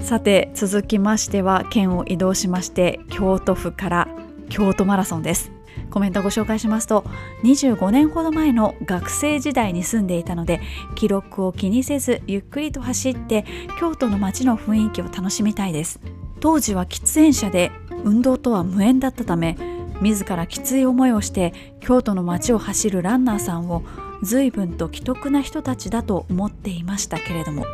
[0.00, 4.08] さて続きましては県を移動しまして京都府から
[4.48, 5.52] 京都マラソンです。
[5.90, 7.04] コメントご紹介しますと
[7.44, 10.60] 25年ほど前の学生時代に住んでいたので
[10.96, 13.44] 記録を気にせずゆっくりと走って
[13.78, 16.00] 京都の街の雰囲気を楽しみたいです。
[16.40, 17.70] 当時は喫煙者で
[18.04, 19.56] 運動とは無縁だったため
[20.00, 23.82] 自らきつい思いをして京都の街を走るランナーさんを
[24.22, 27.64] 随分と既得な人たちだと思っていましたけれども。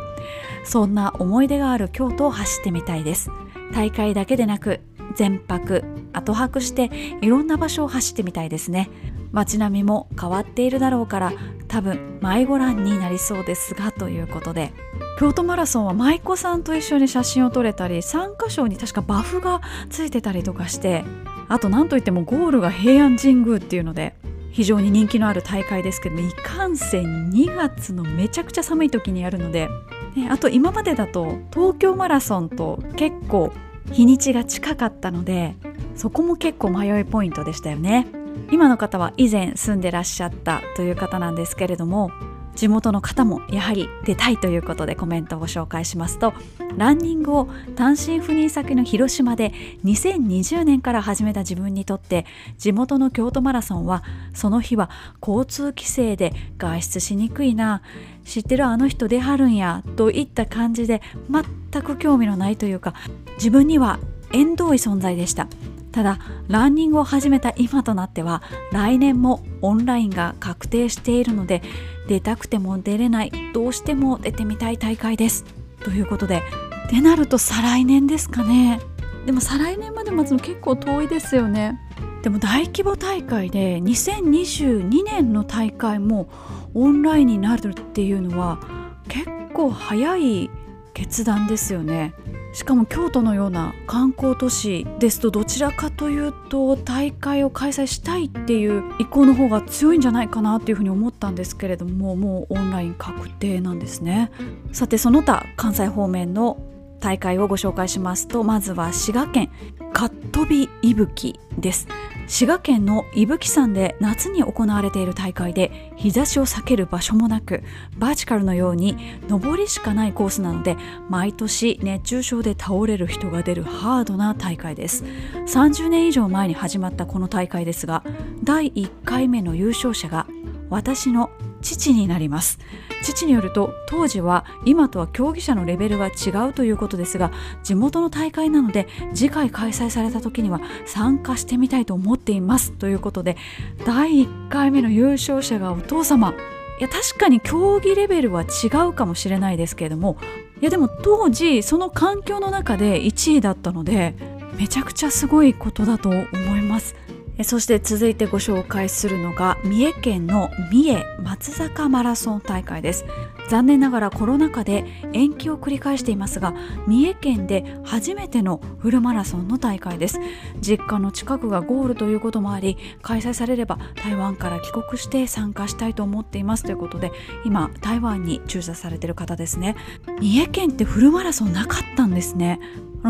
[0.65, 3.31] そんな思い出がある京都を走ってみたいです。
[3.73, 4.81] 大会だけでなく
[5.15, 8.89] 全泊後泊していろんな場所を走ってみたいですね。
[9.31, 11.33] 街並みも変わっているだろうから
[11.67, 14.73] 多分迷子欄になりそうですがということで。
[15.17, 21.05] 京都マラソンは舞妓さんと一緒に写真を撮れたり参加賞に確かバフがついてたりとかして
[21.47, 24.13] あと何といってもゴールが平安神宮っていうので
[24.51, 29.67] 非常に人気のある大会ですけどいかんせん2月のめちゃくちゃ寒い時にやるので、
[30.15, 33.51] ね、あと今までだと東京マラソンと結構
[33.91, 35.55] 日にちが近かったので
[35.95, 38.07] そこも結構迷いポイントでしたよね。
[38.51, 42.11] 今の方は以前住んでらっしゃったという方なんですけれども
[42.55, 46.33] 地元の方もやはり出たいということでコメントをご紹介しますと
[46.77, 49.51] ランニングを単身赴任先の広島で
[49.83, 52.25] 2020年から始めた自分にとって
[52.57, 54.89] 地元の京都マラソンはその日は
[55.21, 57.81] 交通規制で外出しにくいな
[58.23, 62.93] 知ってるあの人出はるんやといった感じで全く興味のないというか
[63.37, 63.99] 自分には
[64.31, 65.47] 縁遠い存在でした。
[65.95, 71.61] ただランニングを始めた今となっては来年もオンラインが確定しているので
[72.09, 75.45] 出たくても出れないどうしても出てみたい大会です。
[75.85, 76.43] ということで
[76.87, 78.81] ってなると再来年ですかね。
[79.25, 81.79] でも再来年まで待つの結構遠いですよね。
[82.23, 86.27] でも大規模大会で2022年の大会も
[86.73, 88.59] オンラインになるっていうのは
[89.07, 90.49] 結構早い
[90.93, 92.13] 決断ですよね。
[92.55, 104.31] しかも京都のような観光都市ですとどちらかというと大会を開催したいっていう意向の方が強いんじゃないかなというふうに思ったんですけれどももうオンライン確定なんですね。
[104.71, 106.57] さてその他関西方面の
[107.01, 109.51] 大会をご紹介しますとまずは滋賀県。
[109.95, 111.87] かっ飛びいぶきです。
[112.27, 117.63] 滋賀県の伊吹山で夏に行われている大会で日差しを避ける場所もなく
[117.97, 118.97] バーチカルのように
[119.29, 120.75] 上りしかないコースなので
[121.07, 125.05] 毎年熱中症で倒れる人が出るハードな大会です。
[125.47, 128.03] 30年以上前に始まったこの大会ですが
[128.43, 130.27] 第1回目の優勝者が
[130.69, 131.29] 私の
[131.61, 132.59] 父になります。
[133.05, 137.31] 父によると当時は今とは競技者のレベルが違うということですが
[137.63, 143.37] 地元の大会なので次回開催された時には参加してみたいと思っていますということで
[143.85, 146.33] 第1回目の優勝者がお父様。
[146.77, 150.17] いや確かに競技レベルは違うかもしれないですけれども。
[150.61, 154.15] いやでも当時その環境の中で1位だったので
[154.57, 156.25] めちゃくちゃすごいことだと思
[156.57, 156.95] います。
[157.43, 163.05] そして続いてご紹介するのが三重県の三重松坂マラソン大会です。
[163.47, 166.55] 残念ながらコロナ禍で延期を繰り返していますが
[166.87, 170.19] 三重県で初めてのフルマラソンの大会です。
[170.61, 176.63] 実家の近くがゴールということもあり開催されれば台湾から帰国して参加したいと思っています。
[176.63, 177.11] ということで
[177.45, 179.75] 今台湾に駐車されている方ですね。
[180.19, 182.59] 三重県ってフルマラソンなかったんですね。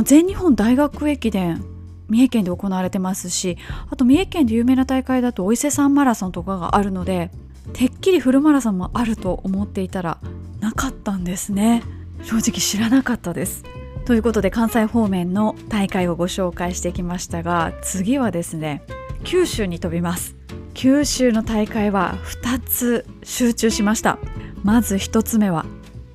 [0.03, 1.63] 全日本大学駅伝
[2.07, 3.57] 三重県で行われてますし
[3.89, 7.31] あと三重県で有名な大会だとお伊勢さんマラソンとかがあるので
[7.73, 10.19] てっきりフルマラソンもあると思っていたら
[10.59, 11.83] なかったんですね。
[12.23, 13.63] 正直知らなかったです。
[14.05, 18.83] ということで関西方面の大会をご紹介してきましたが次はですね
[19.23, 20.35] 九州に飛びます。
[20.73, 24.19] 九州の大会は2つ集中しました。
[24.63, 25.65] まず1つ目は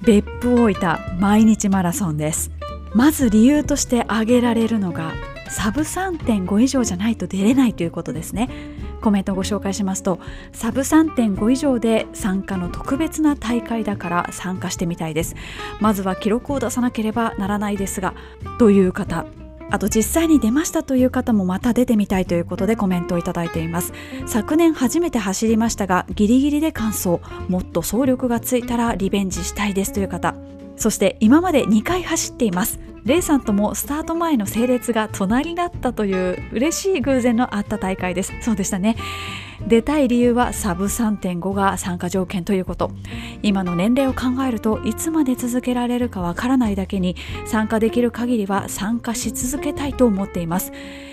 [0.02, 2.50] 別府大分毎日マラソンです。
[2.94, 5.12] まず理由として挙げられるのが
[5.50, 8.48] サブ3.5以上じゃないと出れないということですね。
[9.00, 10.20] コメントをご紹介しますと
[10.52, 15.34] サブ3.5以上で参加の特別な大会だから参加してみたいです。
[15.80, 18.14] まずは記録を出さなければならないですが
[18.58, 19.26] という方
[19.70, 23.92] あと実際に出ましたという方もまた出てみたいということでコメントをいただいています。
[24.26, 27.20] 昨年初めて走りましたがギリギリで完走。
[27.48, 30.34] もっと走力がついたらリベンジしたいですという方。
[30.76, 32.80] そして今まで2回走っています。
[33.04, 38.32] レイさんともスタート前の整列が隣だったという嬉しい偶然のあった大会です。
[38.42, 38.96] そうでしたね。
[39.66, 42.90] 出たい理由はサブ3.5が参加条件ということ。
[43.42, 50.72] 今の年齢を考えるといつまで続けられるかわからないだけに参加できる限りは参加し続けたいと思っています。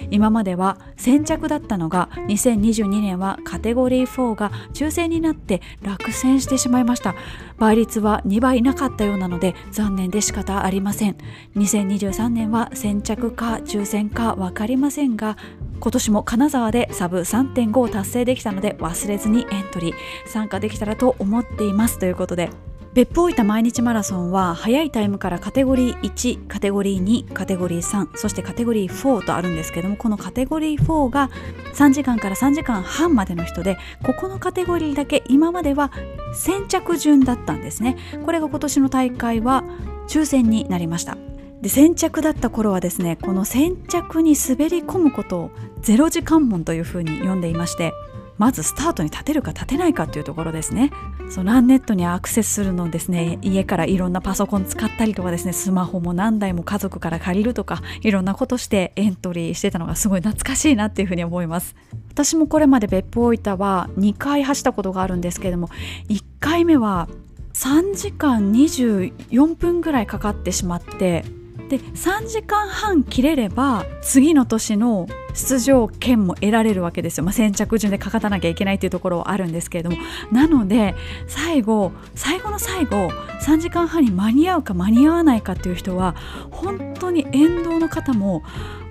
[0.09, 7.15] 今までは先着だったのが2022年はカテゴリー4が抽選になって落選してしまいました。
[7.57, 11.17] 倍率は2倍なかったようなので残念で仕方ありません。
[11.55, 15.37] 2023年は先着か抽選か分かりませんが
[15.79, 19.95] 今年も金沢でサブ3.5を達成できたので忘れずにエントリー
[20.27, 22.49] 参加できたらと思っていますということで
[22.97, 31.29] 別府大分毎日マラソンは早いタイムからカテゴリー1カテゴリー2カテゴリー3そしてカテゴリー4とあるんですけどもこのカテゴリー4が
[31.75, 35.91] 3時間から3時間半までの人でここのカテゴリーだけ今までは
[36.33, 37.97] 先着順だったんですね。
[38.25, 39.63] これが今年の大会は
[40.07, 41.17] 抽選になりました。
[41.61, 47.93] で先着だった頃はですねこの先着に滑り込むことをゼロ時間門というふうに呼んでいまして
[48.37, 50.91] まずスタートに立てるか立てないかというところですね。
[51.29, 53.39] そのランネットにアクセスするのですね。
[53.41, 55.53] 家からいろんなパソコン使ったりとかですね。
[55.53, 61.75] スマホも何台も家族から借りるとかいろんなことしてエントリーしてたのがすごい懐かしいなっていうふうに思います。
[62.11, 65.69] 私もこれまで別府大分は2回走ったことがあるんですけれども
[66.09, 67.07] 1回目は
[67.53, 71.25] 3時間24分ぐらいかかってしまって
[71.69, 79.97] で3時間半切れれば次の年の出場権も得られるわけですよ、まあ、先着順でかかたなきゃいけないっていうところはあるんですけれども
[80.31, 80.95] なので
[81.27, 83.09] 最後最後の最後
[83.45, 86.15] 3時間半に間に合うか間に合わないかっていう人は
[86.49, 88.43] 本当に沿道の方も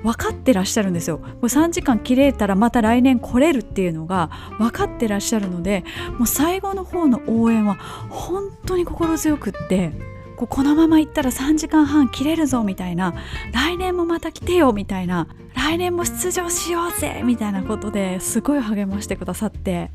[0.02, 1.20] 分かってらっしゃるんですよ。
[1.42, 5.84] 3時間切れたらまた来年来れるっていうのが分かってらっしゃるので
[6.18, 7.74] もう最後の方の応援は
[8.08, 9.90] 本当に心強くって
[10.36, 13.14] このまま行ったら3時間半切れるぞみたいな
[13.52, 19.90] 来年もまた来てよみたいな来年も出場しようぜみたいなことですごい励ましてくださって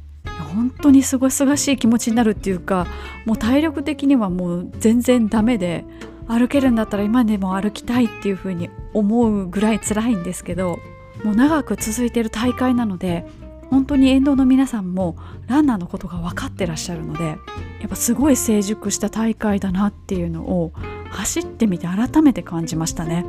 [0.55, 2.87] 本当にすごいすがしい気持ちになるっていうか
[3.25, 5.85] もう体力的にはもう全然ダメで
[6.27, 10.79] 歩けるんだったら今でも歩きたいっていう風に思うぐらい辛いんですけど
[11.23, 13.25] もう長く続いてる大会なので
[13.71, 15.17] 本当に沿道の皆さんも
[15.47, 17.37] ランナーのことが分かってらっしゃるのでや
[17.87, 20.73] っぱすごい成熟した大会だなっていうのを
[21.09, 23.25] 走ってみて改めて感じましたね。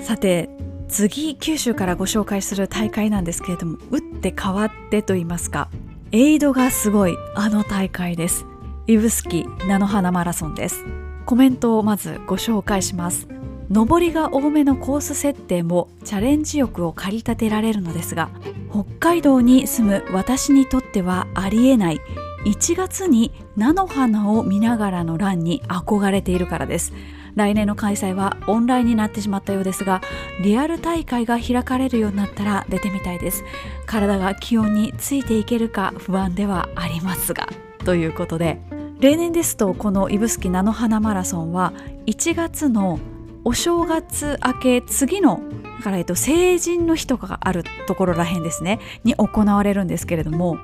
[0.00, 0.48] さて
[0.88, 5.68] 次九州からご紹介する大会なんですけれども打って変わってと言いますか
[6.12, 8.46] エイドがすごいあの大会です。
[8.86, 10.82] 指宿菜の花マラソンです。
[11.26, 13.28] コメントをまずご紹介します。
[13.70, 18.30] 上りが多めのコース設定もチャレンジ欲を駆り立てられるのですが
[18.70, 22.00] 北海道に住む私にとってはありえない
[22.44, 26.92] 1月に菜の花を見ながらのランに憧れているからです。
[27.34, 30.00] 来年の開催はオンラインになってしまったようですが
[30.42, 33.44] リアル大会が開かれるようになったら出てみたいです。
[33.86, 37.48] 体が気温についていけるか不安ではありますが
[37.84, 38.60] ということで
[38.98, 41.72] 例年ですとこの指宿菜の花マラソンは
[42.06, 42.98] 1月の
[43.44, 45.40] お正月明け次の
[45.78, 48.80] だから、えっと、成人の日とかがあるところらへんですね。
[49.04, 50.58] に行われるんですけれども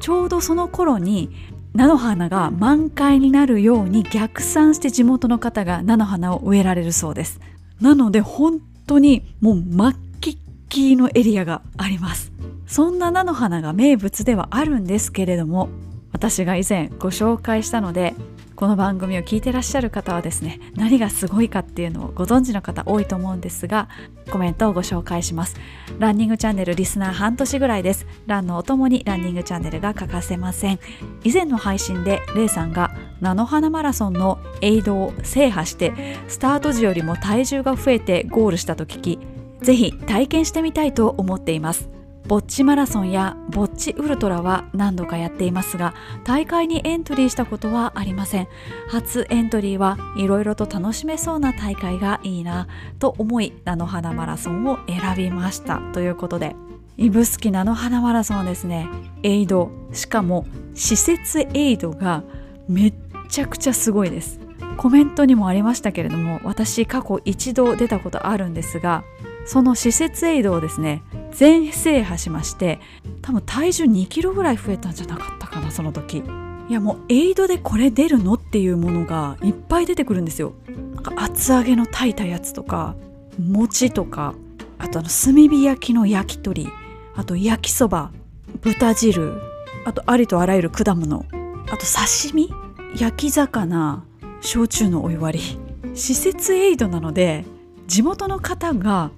[0.00, 1.30] ちょうどその頃に
[1.74, 7.40] 菜の花が満開になるように逆算して地元の方が菜の花を植えられるそうです。
[7.80, 12.32] なので本当にもう真っ黄っのエリアがあります。
[12.66, 15.70] そんな菜の花が名物ではあるんですけれども
[16.12, 18.14] 私が以前ご紹介したので
[18.58, 23.88] この番組を聞いてらっしゃる方はですね何がすごいかっていうのをご存知の方多いと思うんですが
[24.32, 25.54] コメントをご紹介します。
[26.00, 28.04] ランニングチャンネルリスナー半年ぐらいです。
[28.26, 30.80] ランのお供にランニングチャンネルが欠かせません。
[31.22, 32.90] 以前の配信でレイさんが
[33.20, 39.20] 菜の花マラソンのエイドを制覇してスタート時よりも体重が増えてゴールしたと聞き
[39.62, 41.97] ぜひ体験してみたいと思っています。
[42.28, 48.48] ぼっちマラソンやぼっちウルトラは何度かやっていますが大会にエントリーしたことはありません。
[48.90, 52.68] 初エントリーはいろいろと楽しめそうな大会がいいな
[52.98, 56.54] と思い菜の花マラソンを選びましたということで。
[56.98, 58.88] 指宿菜の花マラソンはですね
[59.22, 62.24] エイドしかも施設エイドが
[62.68, 62.94] めっ
[63.30, 64.38] ちゃくちゃすごいです。
[64.76, 69.02] コメントにもありましたけれども私過去一度出たことあるんですが
[69.48, 71.02] その施設エイドをですね。
[71.32, 72.80] 全制覇しまして
[73.22, 76.22] 多分体重2キロぐらい増えたんじゃなかったかなその時。
[76.68, 80.52] いやもうエイドでこれ出るのっていうものがいっぱい出てくるんですよ。
[80.94, 82.94] なんか厚揚げの炊いたやつとか
[83.38, 84.34] 餅とか
[84.78, 86.68] あとあの炭火焼きの焼き鳥
[87.16, 88.12] あと焼きそば
[88.60, 89.40] 豚汁
[89.86, 91.24] あとありとあらゆる果物
[91.70, 92.50] あと刺身
[92.96, 94.04] 焼き魚
[94.42, 95.58] 焼酎のお湯割り。
[95.94, 97.46] 施設エイドなので
[97.86, 99.10] 地元の方が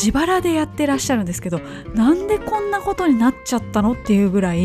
[0.00, 1.60] 自腹でやってらっしゃるんですけど
[1.94, 4.64] なんでこんなことになっちゃったのっていうぐらい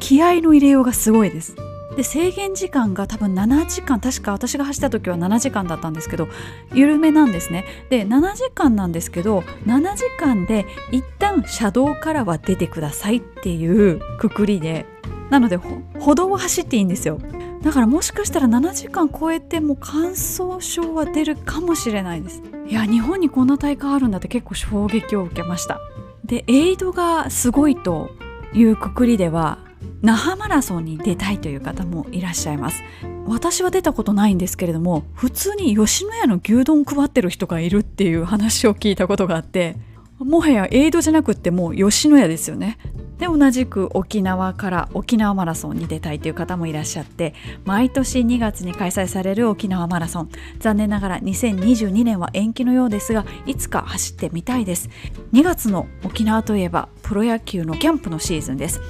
[0.00, 1.54] 気合の入れようがすごいです。
[1.96, 6.26] で制限時間が多分7時間確か私が走った時は7時間だったんですけど
[6.72, 7.64] 緩めなんですね。
[7.88, 14.86] で7時間なんですけど7時間で一旦車道からは出てくださいっていうくくりで
[15.30, 17.20] なので歩道を走っていいんですよ。
[17.64, 22.42] だからもしかしたら7時間超えても乾燥症は出るかもしれないです。
[22.68, 25.80] いや日本にこんな大会あるんだって結構衝撃を受けました。
[26.26, 28.10] でエイドがすごいと
[28.52, 29.58] いうくくりでは
[30.02, 32.82] 那覇マラソンに出たいという方もいらっしゃいます。
[33.26, 39.76] 私は出たことないんですけれども普通に吉野家の牛丼配ってる人がいるっていう話を聞いたことがあって
[40.18, 42.78] もはやエイドじゃなくってもう吉野家ですよね。
[43.18, 47.32] で同じく沖縄から沖縄マラソンに出たいという方もいらっしゃって
[47.64, 50.30] 毎年2月に開催される沖縄マラソン。
[50.58, 54.88] 残念ながら2022年は延期のようですがいつか走ってみたいです。
[55.32, 58.80] 2月の沖縄といえばプロ野球のキャンプのシーズンです。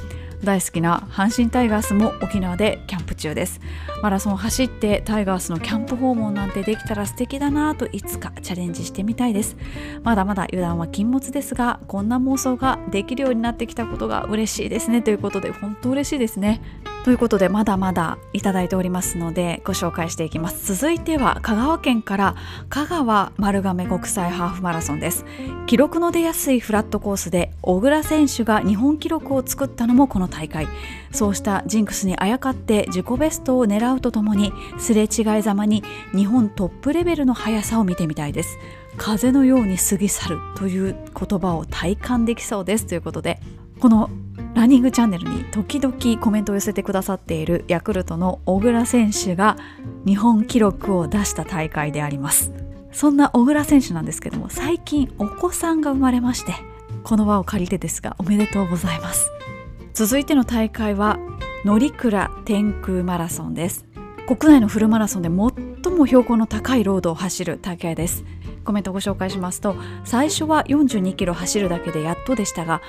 [0.45, 3.61] 大好きな阪神タイガースも沖縄でキャンプ中です。
[4.03, 9.57] マラソン走ってタイガースのキャンプ訪問なんてできたら素敵だなといつかチャレンジしてみたいです。
[10.03, 15.03] まだまだ油断は禁物ですがこんな妄想ができるようになってきたことが嬉しいですね。
[15.03, 16.61] ということで本当嬉しいですね。
[17.05, 20.75] ということでまだまだいただいておりますのでご紹介していきます。
[20.75, 22.35] 続いては香川県から
[22.71, 25.27] 香川丸亀国際ハーフマラソンです。
[25.67, 30.67] 記録の出やすいフラットコースで小倉選手が日本記録を作ったのもこの大会。
[31.13, 38.59] そうしたジンクスにあやかって自己ベストを狙うとともにすれ違いざまに日本トップレベルの速さを見てみたいです。
[38.97, 42.87] 風のように過ぎ去るという言葉を体感できそうです。
[42.87, 43.41] ということで
[43.81, 44.11] この
[44.55, 49.57] ランニングチャンネルに時々コメントを寄せてくださっているヤクルトの小倉選手が
[50.07, 52.53] 日本記録を出した大会であります。
[52.93, 56.55] そんな小倉選手なんですけども最近お子さんが生まれまして
[57.03, 59.29] この輪を借りてですがおめでとうございます。
[59.95, 61.21] 続いての大会は
[61.65, 63.87] 乗鞍天空マラソンです。
[64.27, 68.25] 国内のフルマラソンで最も標高の高いロードを走る大会です。
[68.65, 72.81] コメントをご紹介しますと最初は42キロ走るだけでやっとでしたが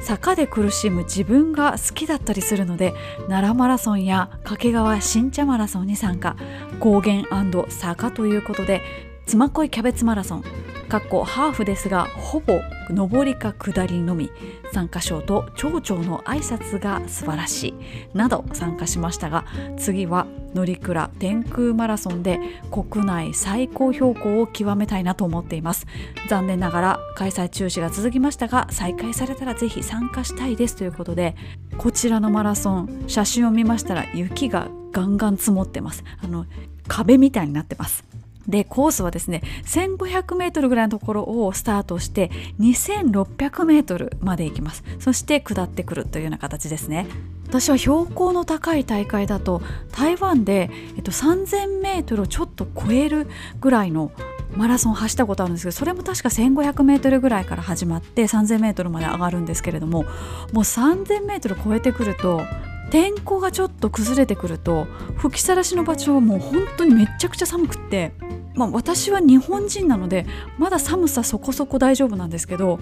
[0.00, 2.94] 坂で苦しむ自分が好きだったりするので
[3.28, 6.34] 奈良マラソンや掛川新茶マラソンに参加。
[6.80, 7.24] 高原
[7.68, 8.80] 坂ということで
[9.26, 10.44] 妻恋キャベツマラソン
[10.84, 12.60] かっこハーフですがほぼ
[12.90, 14.30] 上りか下りのみ
[14.72, 17.74] 参加賞と町長の挨拶が素晴らしい
[18.16, 19.44] など参加しましたが
[19.78, 22.38] 次は乗鞍天空マラソンで
[22.70, 25.86] 国内最高標高を極めたいなと思っています。
[26.28, 31.34] 残念ながら開催中止が続きましたが再開されたらぜひ参加したいですということで
[31.76, 36.04] こちらのマラソン写真を見ましたら雪がガンガン積もってます。
[36.22, 36.46] あの
[36.86, 38.04] 壁みたいになってます。
[38.48, 42.30] でコースはですね1500メートルぐらいのところをスタートして
[42.60, 44.84] 2600メートルまで行きます。
[44.98, 47.06] そして下ってくるというような形ですね。
[47.46, 53.28] 私は標高の高い大会だと台湾で、えっと、3000メートルをちょっと超える
[53.60, 54.10] ぐらいの
[54.56, 60.10] マラソンを走ったことあるんですけどそれも確か1500メートルぐらいから始まって3000メートルまで上がるんですけれどももう
[60.58, 62.42] 3000メートル超えてくると
[62.90, 68.12] 天候がちょっと崩れてくると吹きさらしの場所はもう本当にめちゃくちゃ寒くって、
[68.54, 70.26] まあ、私は日本人なので
[70.58, 72.78] まだ寒さそこそこ大丈夫なんですけど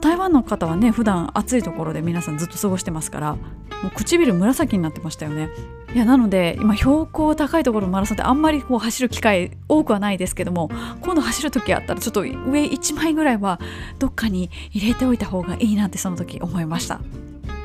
[0.00, 5.48] 台湾の方はね普段暑いところで皆さんずっと過ごしてますからもう唇紫になってましたよね。
[5.94, 10.70] いやなので今標高高いところのマラソンってあんまりこう走る機会多くはないですけども
[11.02, 12.30] 今度走る時あったらちょっと上
[12.64, 13.60] 1枚ぐらいは
[13.98, 17.00] どっかに入れておいた方がいいなってその時思いました。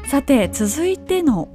[0.08, 1.48] さて続いての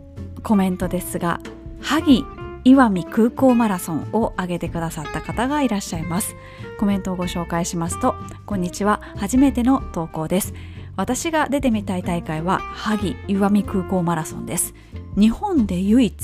[0.42, 1.40] コメントですが
[1.80, 2.24] 萩
[2.64, 6.36] 岩見空港マラソンを挙げてくださった方がいらっしゃいます。
[6.78, 8.14] コメントをご紹介しますと
[8.46, 10.54] こんにちは初めての投稿です。
[10.94, 14.74] 私が出てみたい大会は萩岩見空港マラソンです。
[15.16, 16.14] 日本で唯一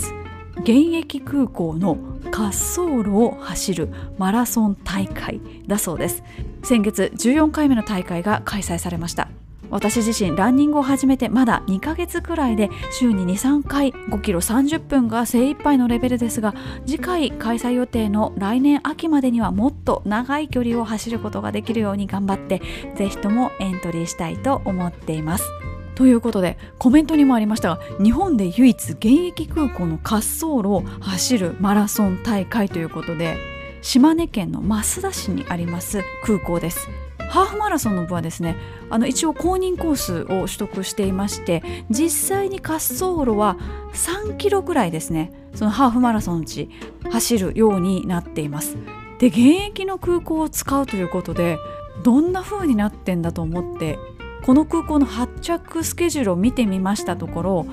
[0.61, 3.89] 現役空港の滑走路を走る
[4.19, 6.23] マラソン大会だそうです。
[6.63, 9.29] 先月14回目の大会が開催されました。
[9.71, 16.55] 私自身ランニングを始めてまだ2ヶ月くらいで週に23回5キロ30分が精一杯のレベルですが
[16.87, 22.63] 次回開催予定の来年秋までにはもっと長い距離を走ることができるように頑張って
[22.97, 25.45] ぜひともエントリーしたいと思っています。
[25.95, 33.37] ということでコメントにもありましたが日本で唯一現役空港の滑走路を走るマラソン大会ということで
[33.83, 36.89] 島根県の益田市にあります空港です
[37.29, 38.57] ハーフマラソンの部はですね
[38.91, 43.57] あの一応公認コースを取得していまして実際に滑走路は
[43.93, 46.71] 3キロぐらいですねそのハーフマラソン地
[47.11, 48.77] 走るようになっています。
[49.19, 51.59] で現役の空港を使うということで
[52.05, 53.99] どんな風になってんだと思って
[54.45, 57.67] この空港の発着スケジュールを見てみましたところ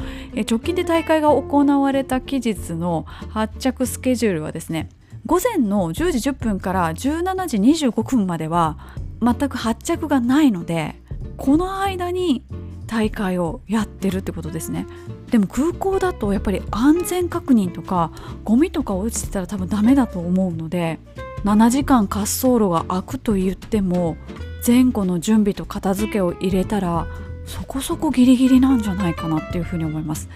[0.49, 4.89] 直近で大会が行われた期日の発着スケジュールはですね
[5.25, 8.77] 午前の10時10分から17時25分までは
[9.25, 10.95] 全く発着がないので
[11.37, 12.43] この間に
[12.87, 14.85] 大会をやってるってことですね。
[15.31, 18.11] でも空港だとやっぱり安全確認とか
[18.43, 20.99] ゴミとか落ちてたら多分ダメだと思うので
[21.43, 24.17] 7時間滑走路が開くと言っても
[24.65, 27.07] 前後の準備と片付けを入れたら
[27.45, 30.29] そこそこギリギリなんじゃないかなっていうふうに思います。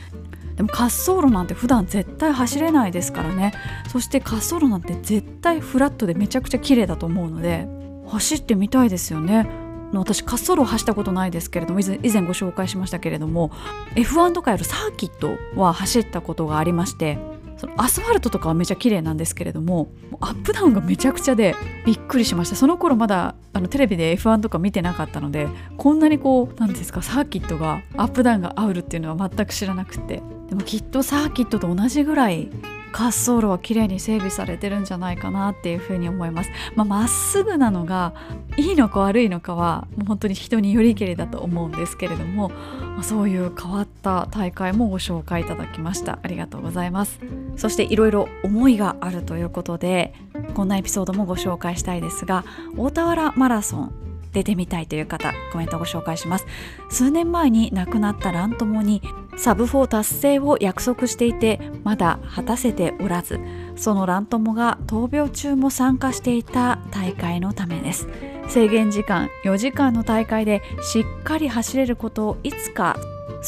[0.55, 3.53] でも滑走路なんて普段絶対走れないですからね。
[3.87, 7.67] そして滑走路なんて絶対フラットでめちゃくちゃ綺麗だと思うので
[8.09, 9.47] 走ってみたいですよね。
[9.93, 13.51] 私滑走路を走ったことないですけれども以前ご紹介しましたけれども
[13.95, 17.17] F1 とかやるサーキットは走ったことがありまして
[17.57, 19.89] そのアスファルトとかはめちゃ綺麗なんですけれども
[20.21, 21.55] アップダウンがめちゃくちゃで
[21.87, 22.55] びっくりしました。
[22.55, 25.47] その頃まだあのテレビで F1 とか見てなかったので
[25.77, 30.21] こんなにこう何ですかサーキットがアップダウンが合うるっていうのは全く知らなくて。
[30.49, 32.49] でもきっとサーキットと同じぐらい
[32.91, 36.49] 滑走路は綺麗に整備されてるんじゃないかなっていうふうに思います。
[36.75, 38.13] まあ、まっすぐなのが
[38.57, 47.19] いいのか悪いのかはもう本当に人によりけりだと思うんですけれども、まあ、そういう変わった大会もご紹介いただきましたありがとうございます
[47.55, 50.13] そしていろいろ思いがあるということで
[50.53, 52.43] こんなエピソードもご紹介したいですが
[52.77, 56.45] 大田原マラソン出てみたいという方コメントをご紹介します。
[56.89, 59.01] 数年前に亡くなったラン友に
[59.37, 63.39] サブ4達成を約束していてまだ果たせておらず
[63.77, 68.07] そのラン友が闘病中も参加していた大会のためです。
[68.47, 72.97] 制限時間4時間の大会でしっかり走れることをいつか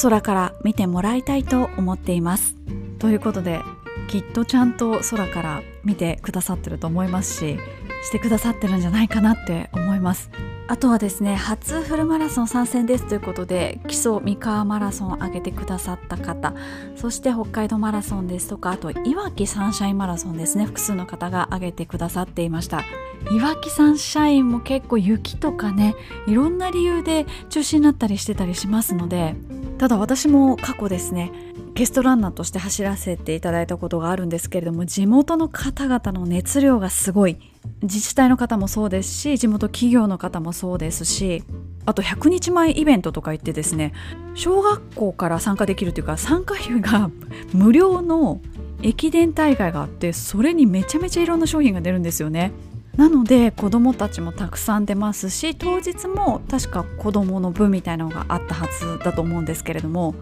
[0.02, 2.56] 空から見てもらいたいと思っています。
[3.00, 3.60] ということで
[4.08, 7.58] きっとちゃんと空から見てくださってると思いますし
[8.04, 10.30] してくださってるんじゃないかなって思います。
[10.72, 16.54] あとはですね初フルマラソン参戦ですということで基礎三河マラソンを上げてくださった方
[16.96, 22.86] そして北海道マラソンですとかあといわきサンシャインマラソンですね複数の方が上げてくださっていました。
[23.30, 25.94] いわきサンシャインも結構雪とかね
[26.26, 29.36] いろんな理由で中止になったりしてたりしますので
[29.78, 31.32] ただ私も過去ですね
[31.74, 37.38] ゲストランナーとして走らせていただいたことがあるんですけれども地元の方々の熱量がすごい
[37.82, 41.44] 自治体の方もそうですし地元企業の方もそうですし
[41.86, 43.94] あと100日前イベントとか行ってですね
[44.34, 47.10] 小学校から参加できるというか参加費が
[47.54, 48.42] 無料の
[48.84, 52.52] 駅伝大会があってそれにめちゃめちゃいろんな商品が出るんですよね。
[52.98, 60.14] なので子どもたちもたくさん出ますし当日も確か子どもの部みたいなのがあったはずだと思うんですけれども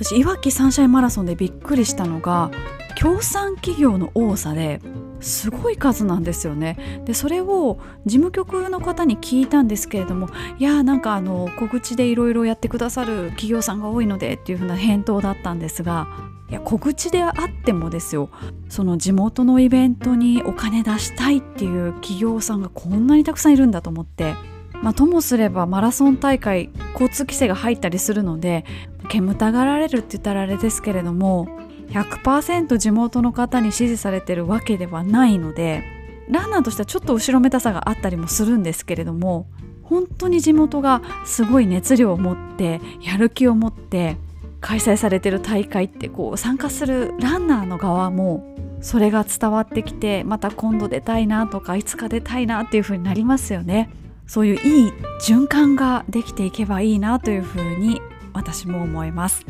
[0.00, 2.52] 私いわきサンシャインマラソンでびっくりしたのが
[2.96, 4.80] 協賛企業の多さで
[5.20, 7.02] すごい数なんですよね。
[7.04, 10.28] でそれを事務局の方に聞いたんですけれども
[10.60, 16.06] いやーなんかあの小口でいろいろやってくださる企業さんが多いのでっていうふうな返答だったんですが
[16.48, 17.34] いや小口であっ
[17.64, 18.30] てもですよ
[18.68, 24.34] その地元のイベントにお金出したいっていう企業さんがこんなにたくさんいるんだと思って
[24.82, 28.64] まあ、ともすればマラソン大会交通規制が入ったりするので
[29.08, 31.48] 煙たがられるって言ったらあれですけれども
[31.88, 35.82] 100%地元の方に支持されてるわけではないので
[36.28, 39.46] ランナーとしてはちょっと後ろめたさがあったりもするんですけれども
[39.82, 44.16] 本当に地元がすごい熱量を持ってやる気を持って
[44.60, 53.90] 開催されてる大会ってこう参加するランナーの側もそれが伝わってきてまた今度出たいなとかいつか出たいなっていう風になりますよね。
[54.28, 58.00] そういういい循環ができていけばいいなという風に
[58.34, 59.44] 私も思います。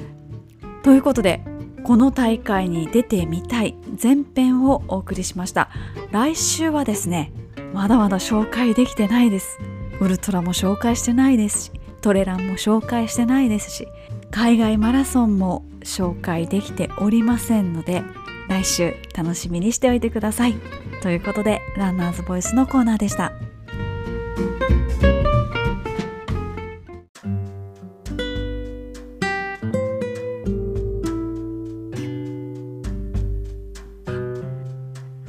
[0.82, 1.44] ということで
[1.84, 5.68] この大会に出てみたい前編をお送りしました。
[6.12, 7.32] 来週はですね
[7.74, 9.58] まだまだ紹介できてないです。
[10.00, 13.88] ウルトラも紹介してないですしトレランも紹介してないですし
[14.30, 18.04] 海外マラソンも紹介できておりませんので
[18.48, 20.54] 来週楽しみにしておいてください。
[21.02, 23.32] ということでランナーズボイスのコーナーでした。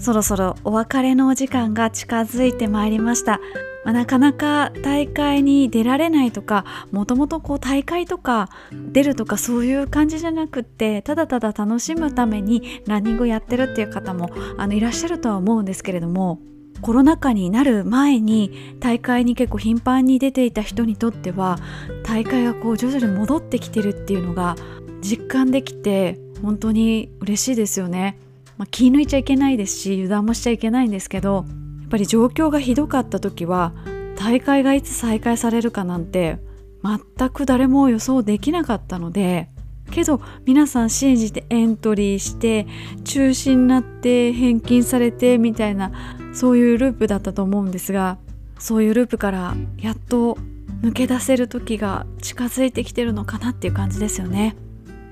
[0.10, 3.40] そろそろお別れのお時間が近づいてまいりました、
[3.86, 16.40] まあ、なかなか大会に出られないとかもともと大会とか出るとかそういう感じじゃなくってただただ楽しむためにランニングをやってるっていう方もあのいらっしゃるとは思うんですけれども
[16.82, 21.58] コロナ禍になる前に大会に結構頻繁に出ていた人にとっては
[22.04, 24.56] 大会がこう徐々に戻ってきてるっていうのが
[25.02, 28.18] 実感できて本当に嬉しいですよね。
[28.58, 31.46] まあ、気抜いちゃいけないですし油断もしちゃいけないんですけど
[31.82, 33.74] やっぱり状況がひどかった時は
[34.18, 36.40] 大会がいつ再開されるかなんて
[36.84, 39.50] 全く誰も予想できなかったので
[39.90, 42.68] けど皆さん信じてエントリーして
[43.04, 45.92] 中止になって返金されてみたいな
[46.34, 48.18] そういうループだったと思うんですが
[48.58, 50.38] そういうループからやっと
[50.82, 54.56] 抜け出せる時が近づいてきてるのかなっていう感じですよね。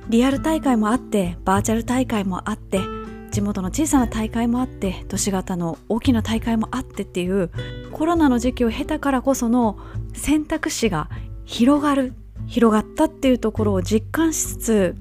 [0.10, 2.80] リアル大会もあってバーチャル大会もあって
[3.32, 7.52] 地元の小さな大会もあって都市型の大きな大会もあってっていう
[7.92, 9.78] コロナの時期を経たからこその
[10.14, 11.10] 選択肢が
[11.44, 12.14] 広がる
[12.48, 14.96] 広がったっていうところを実感しつつ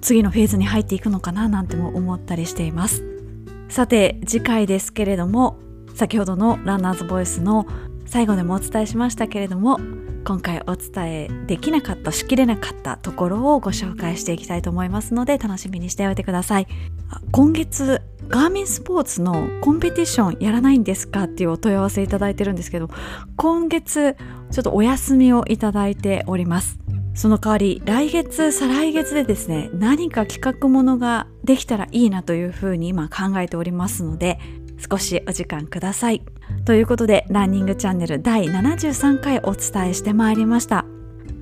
[0.00, 3.04] 次のフェーズに入っていくのかななんても思ったりしています。
[3.68, 5.58] さて次回ですけれども
[5.94, 7.66] 先ほどのランナーズボイスの
[8.06, 9.78] 最後でもお伝えしましたけれども
[10.24, 16.66] 今回お伝えできなかったしきれなかったところをご紹介していきたいと思いますので楽しみにしておいてください。
[17.32, 22.88] 今月ガーミンスポーツのコンペティションやらないんですかっていうお問い合わせいただいてるんですけど
[23.36, 24.16] 今月
[24.52, 26.78] ちょっとお休みをいただいております。
[27.12, 34.38] その代わり来月再来月でですね何か企画ものができたらいいなというふうに今考えておりますので
[34.90, 36.22] 少しお時間ください。
[36.64, 40.84] ということでランニングチャンネル第73回お伝えしてまいりました。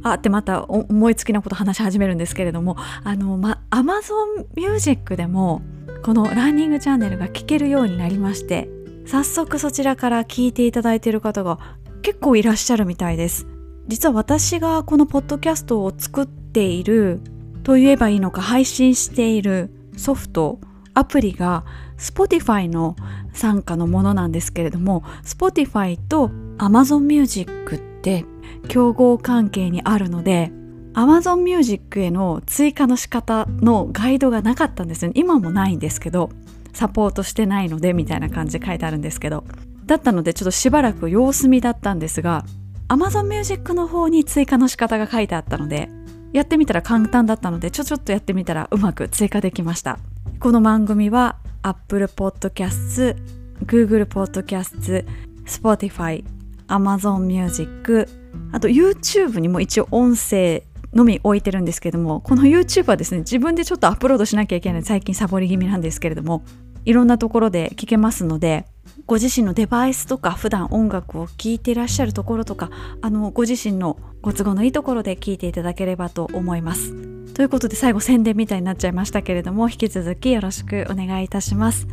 [0.02, 5.62] あってまた思いつきなこと話し始めるんですけれどもあの、ま、Amazon Music でも
[6.02, 8.68] このランニングチャンネルが聞けるようになりまして
[9.06, 11.58] 早速そちらから聞いていただいている方が
[12.02, 13.46] 結構いらっしゃるみたいです。
[13.88, 17.20] 実は私がこのポッドキャストを作っている
[17.64, 20.60] と言えばいいのか配信しているソフト
[20.92, 21.64] アプリが
[21.96, 22.96] Spotify の
[23.32, 26.28] 傘下のものなんですけれども Spotify と
[26.58, 28.24] Amazon Music って
[28.68, 30.50] 競合関係にあるので
[30.94, 36.30] Amazon Music への追加の仕方のガイドがなかったんですよ、ね、今もないんですけど
[36.72, 39.44] サポートしてないのでみたいな感じで書いてあるんですけど。
[39.88, 42.44] だったのでちょっとしばらく様子見だったんですが
[42.88, 45.88] Amazon Music の方に追加の仕方が書いてあったので
[46.32, 49.98] やってみたら簡単だったのでちょちょっとやってみたらうまく追加できました。
[50.40, 53.16] この番組は Apple Podcasts、
[53.64, 55.06] Google Podcasts、
[55.46, 56.22] Spotify、
[56.68, 58.08] Amazon Music
[58.52, 60.64] あと YouTube にも一応音声
[60.94, 66.44] のみ置いてるんですけどもこの YouTube はですね自分でちょっとアップロードしなきゃいけない最近サボり気味なんですけれども
[66.84, 68.64] いろんなところで聞けますので
[69.06, 72.70] ご自身のデバイスとか普段音楽を聴いていらっしゃるところとか
[73.02, 76.92] あのご自身のご都合のいいところで聞いていただければと思います。
[77.34, 81.86] ということで最後宣伝みたいになっちゃいましたけれども引き続きよろしくお願いいたします。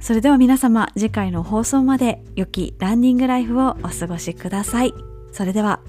[0.00, 4.94] それでは皆様次回の放送まで良きランニングライフをお過ごしください。
[5.32, 5.80] それでは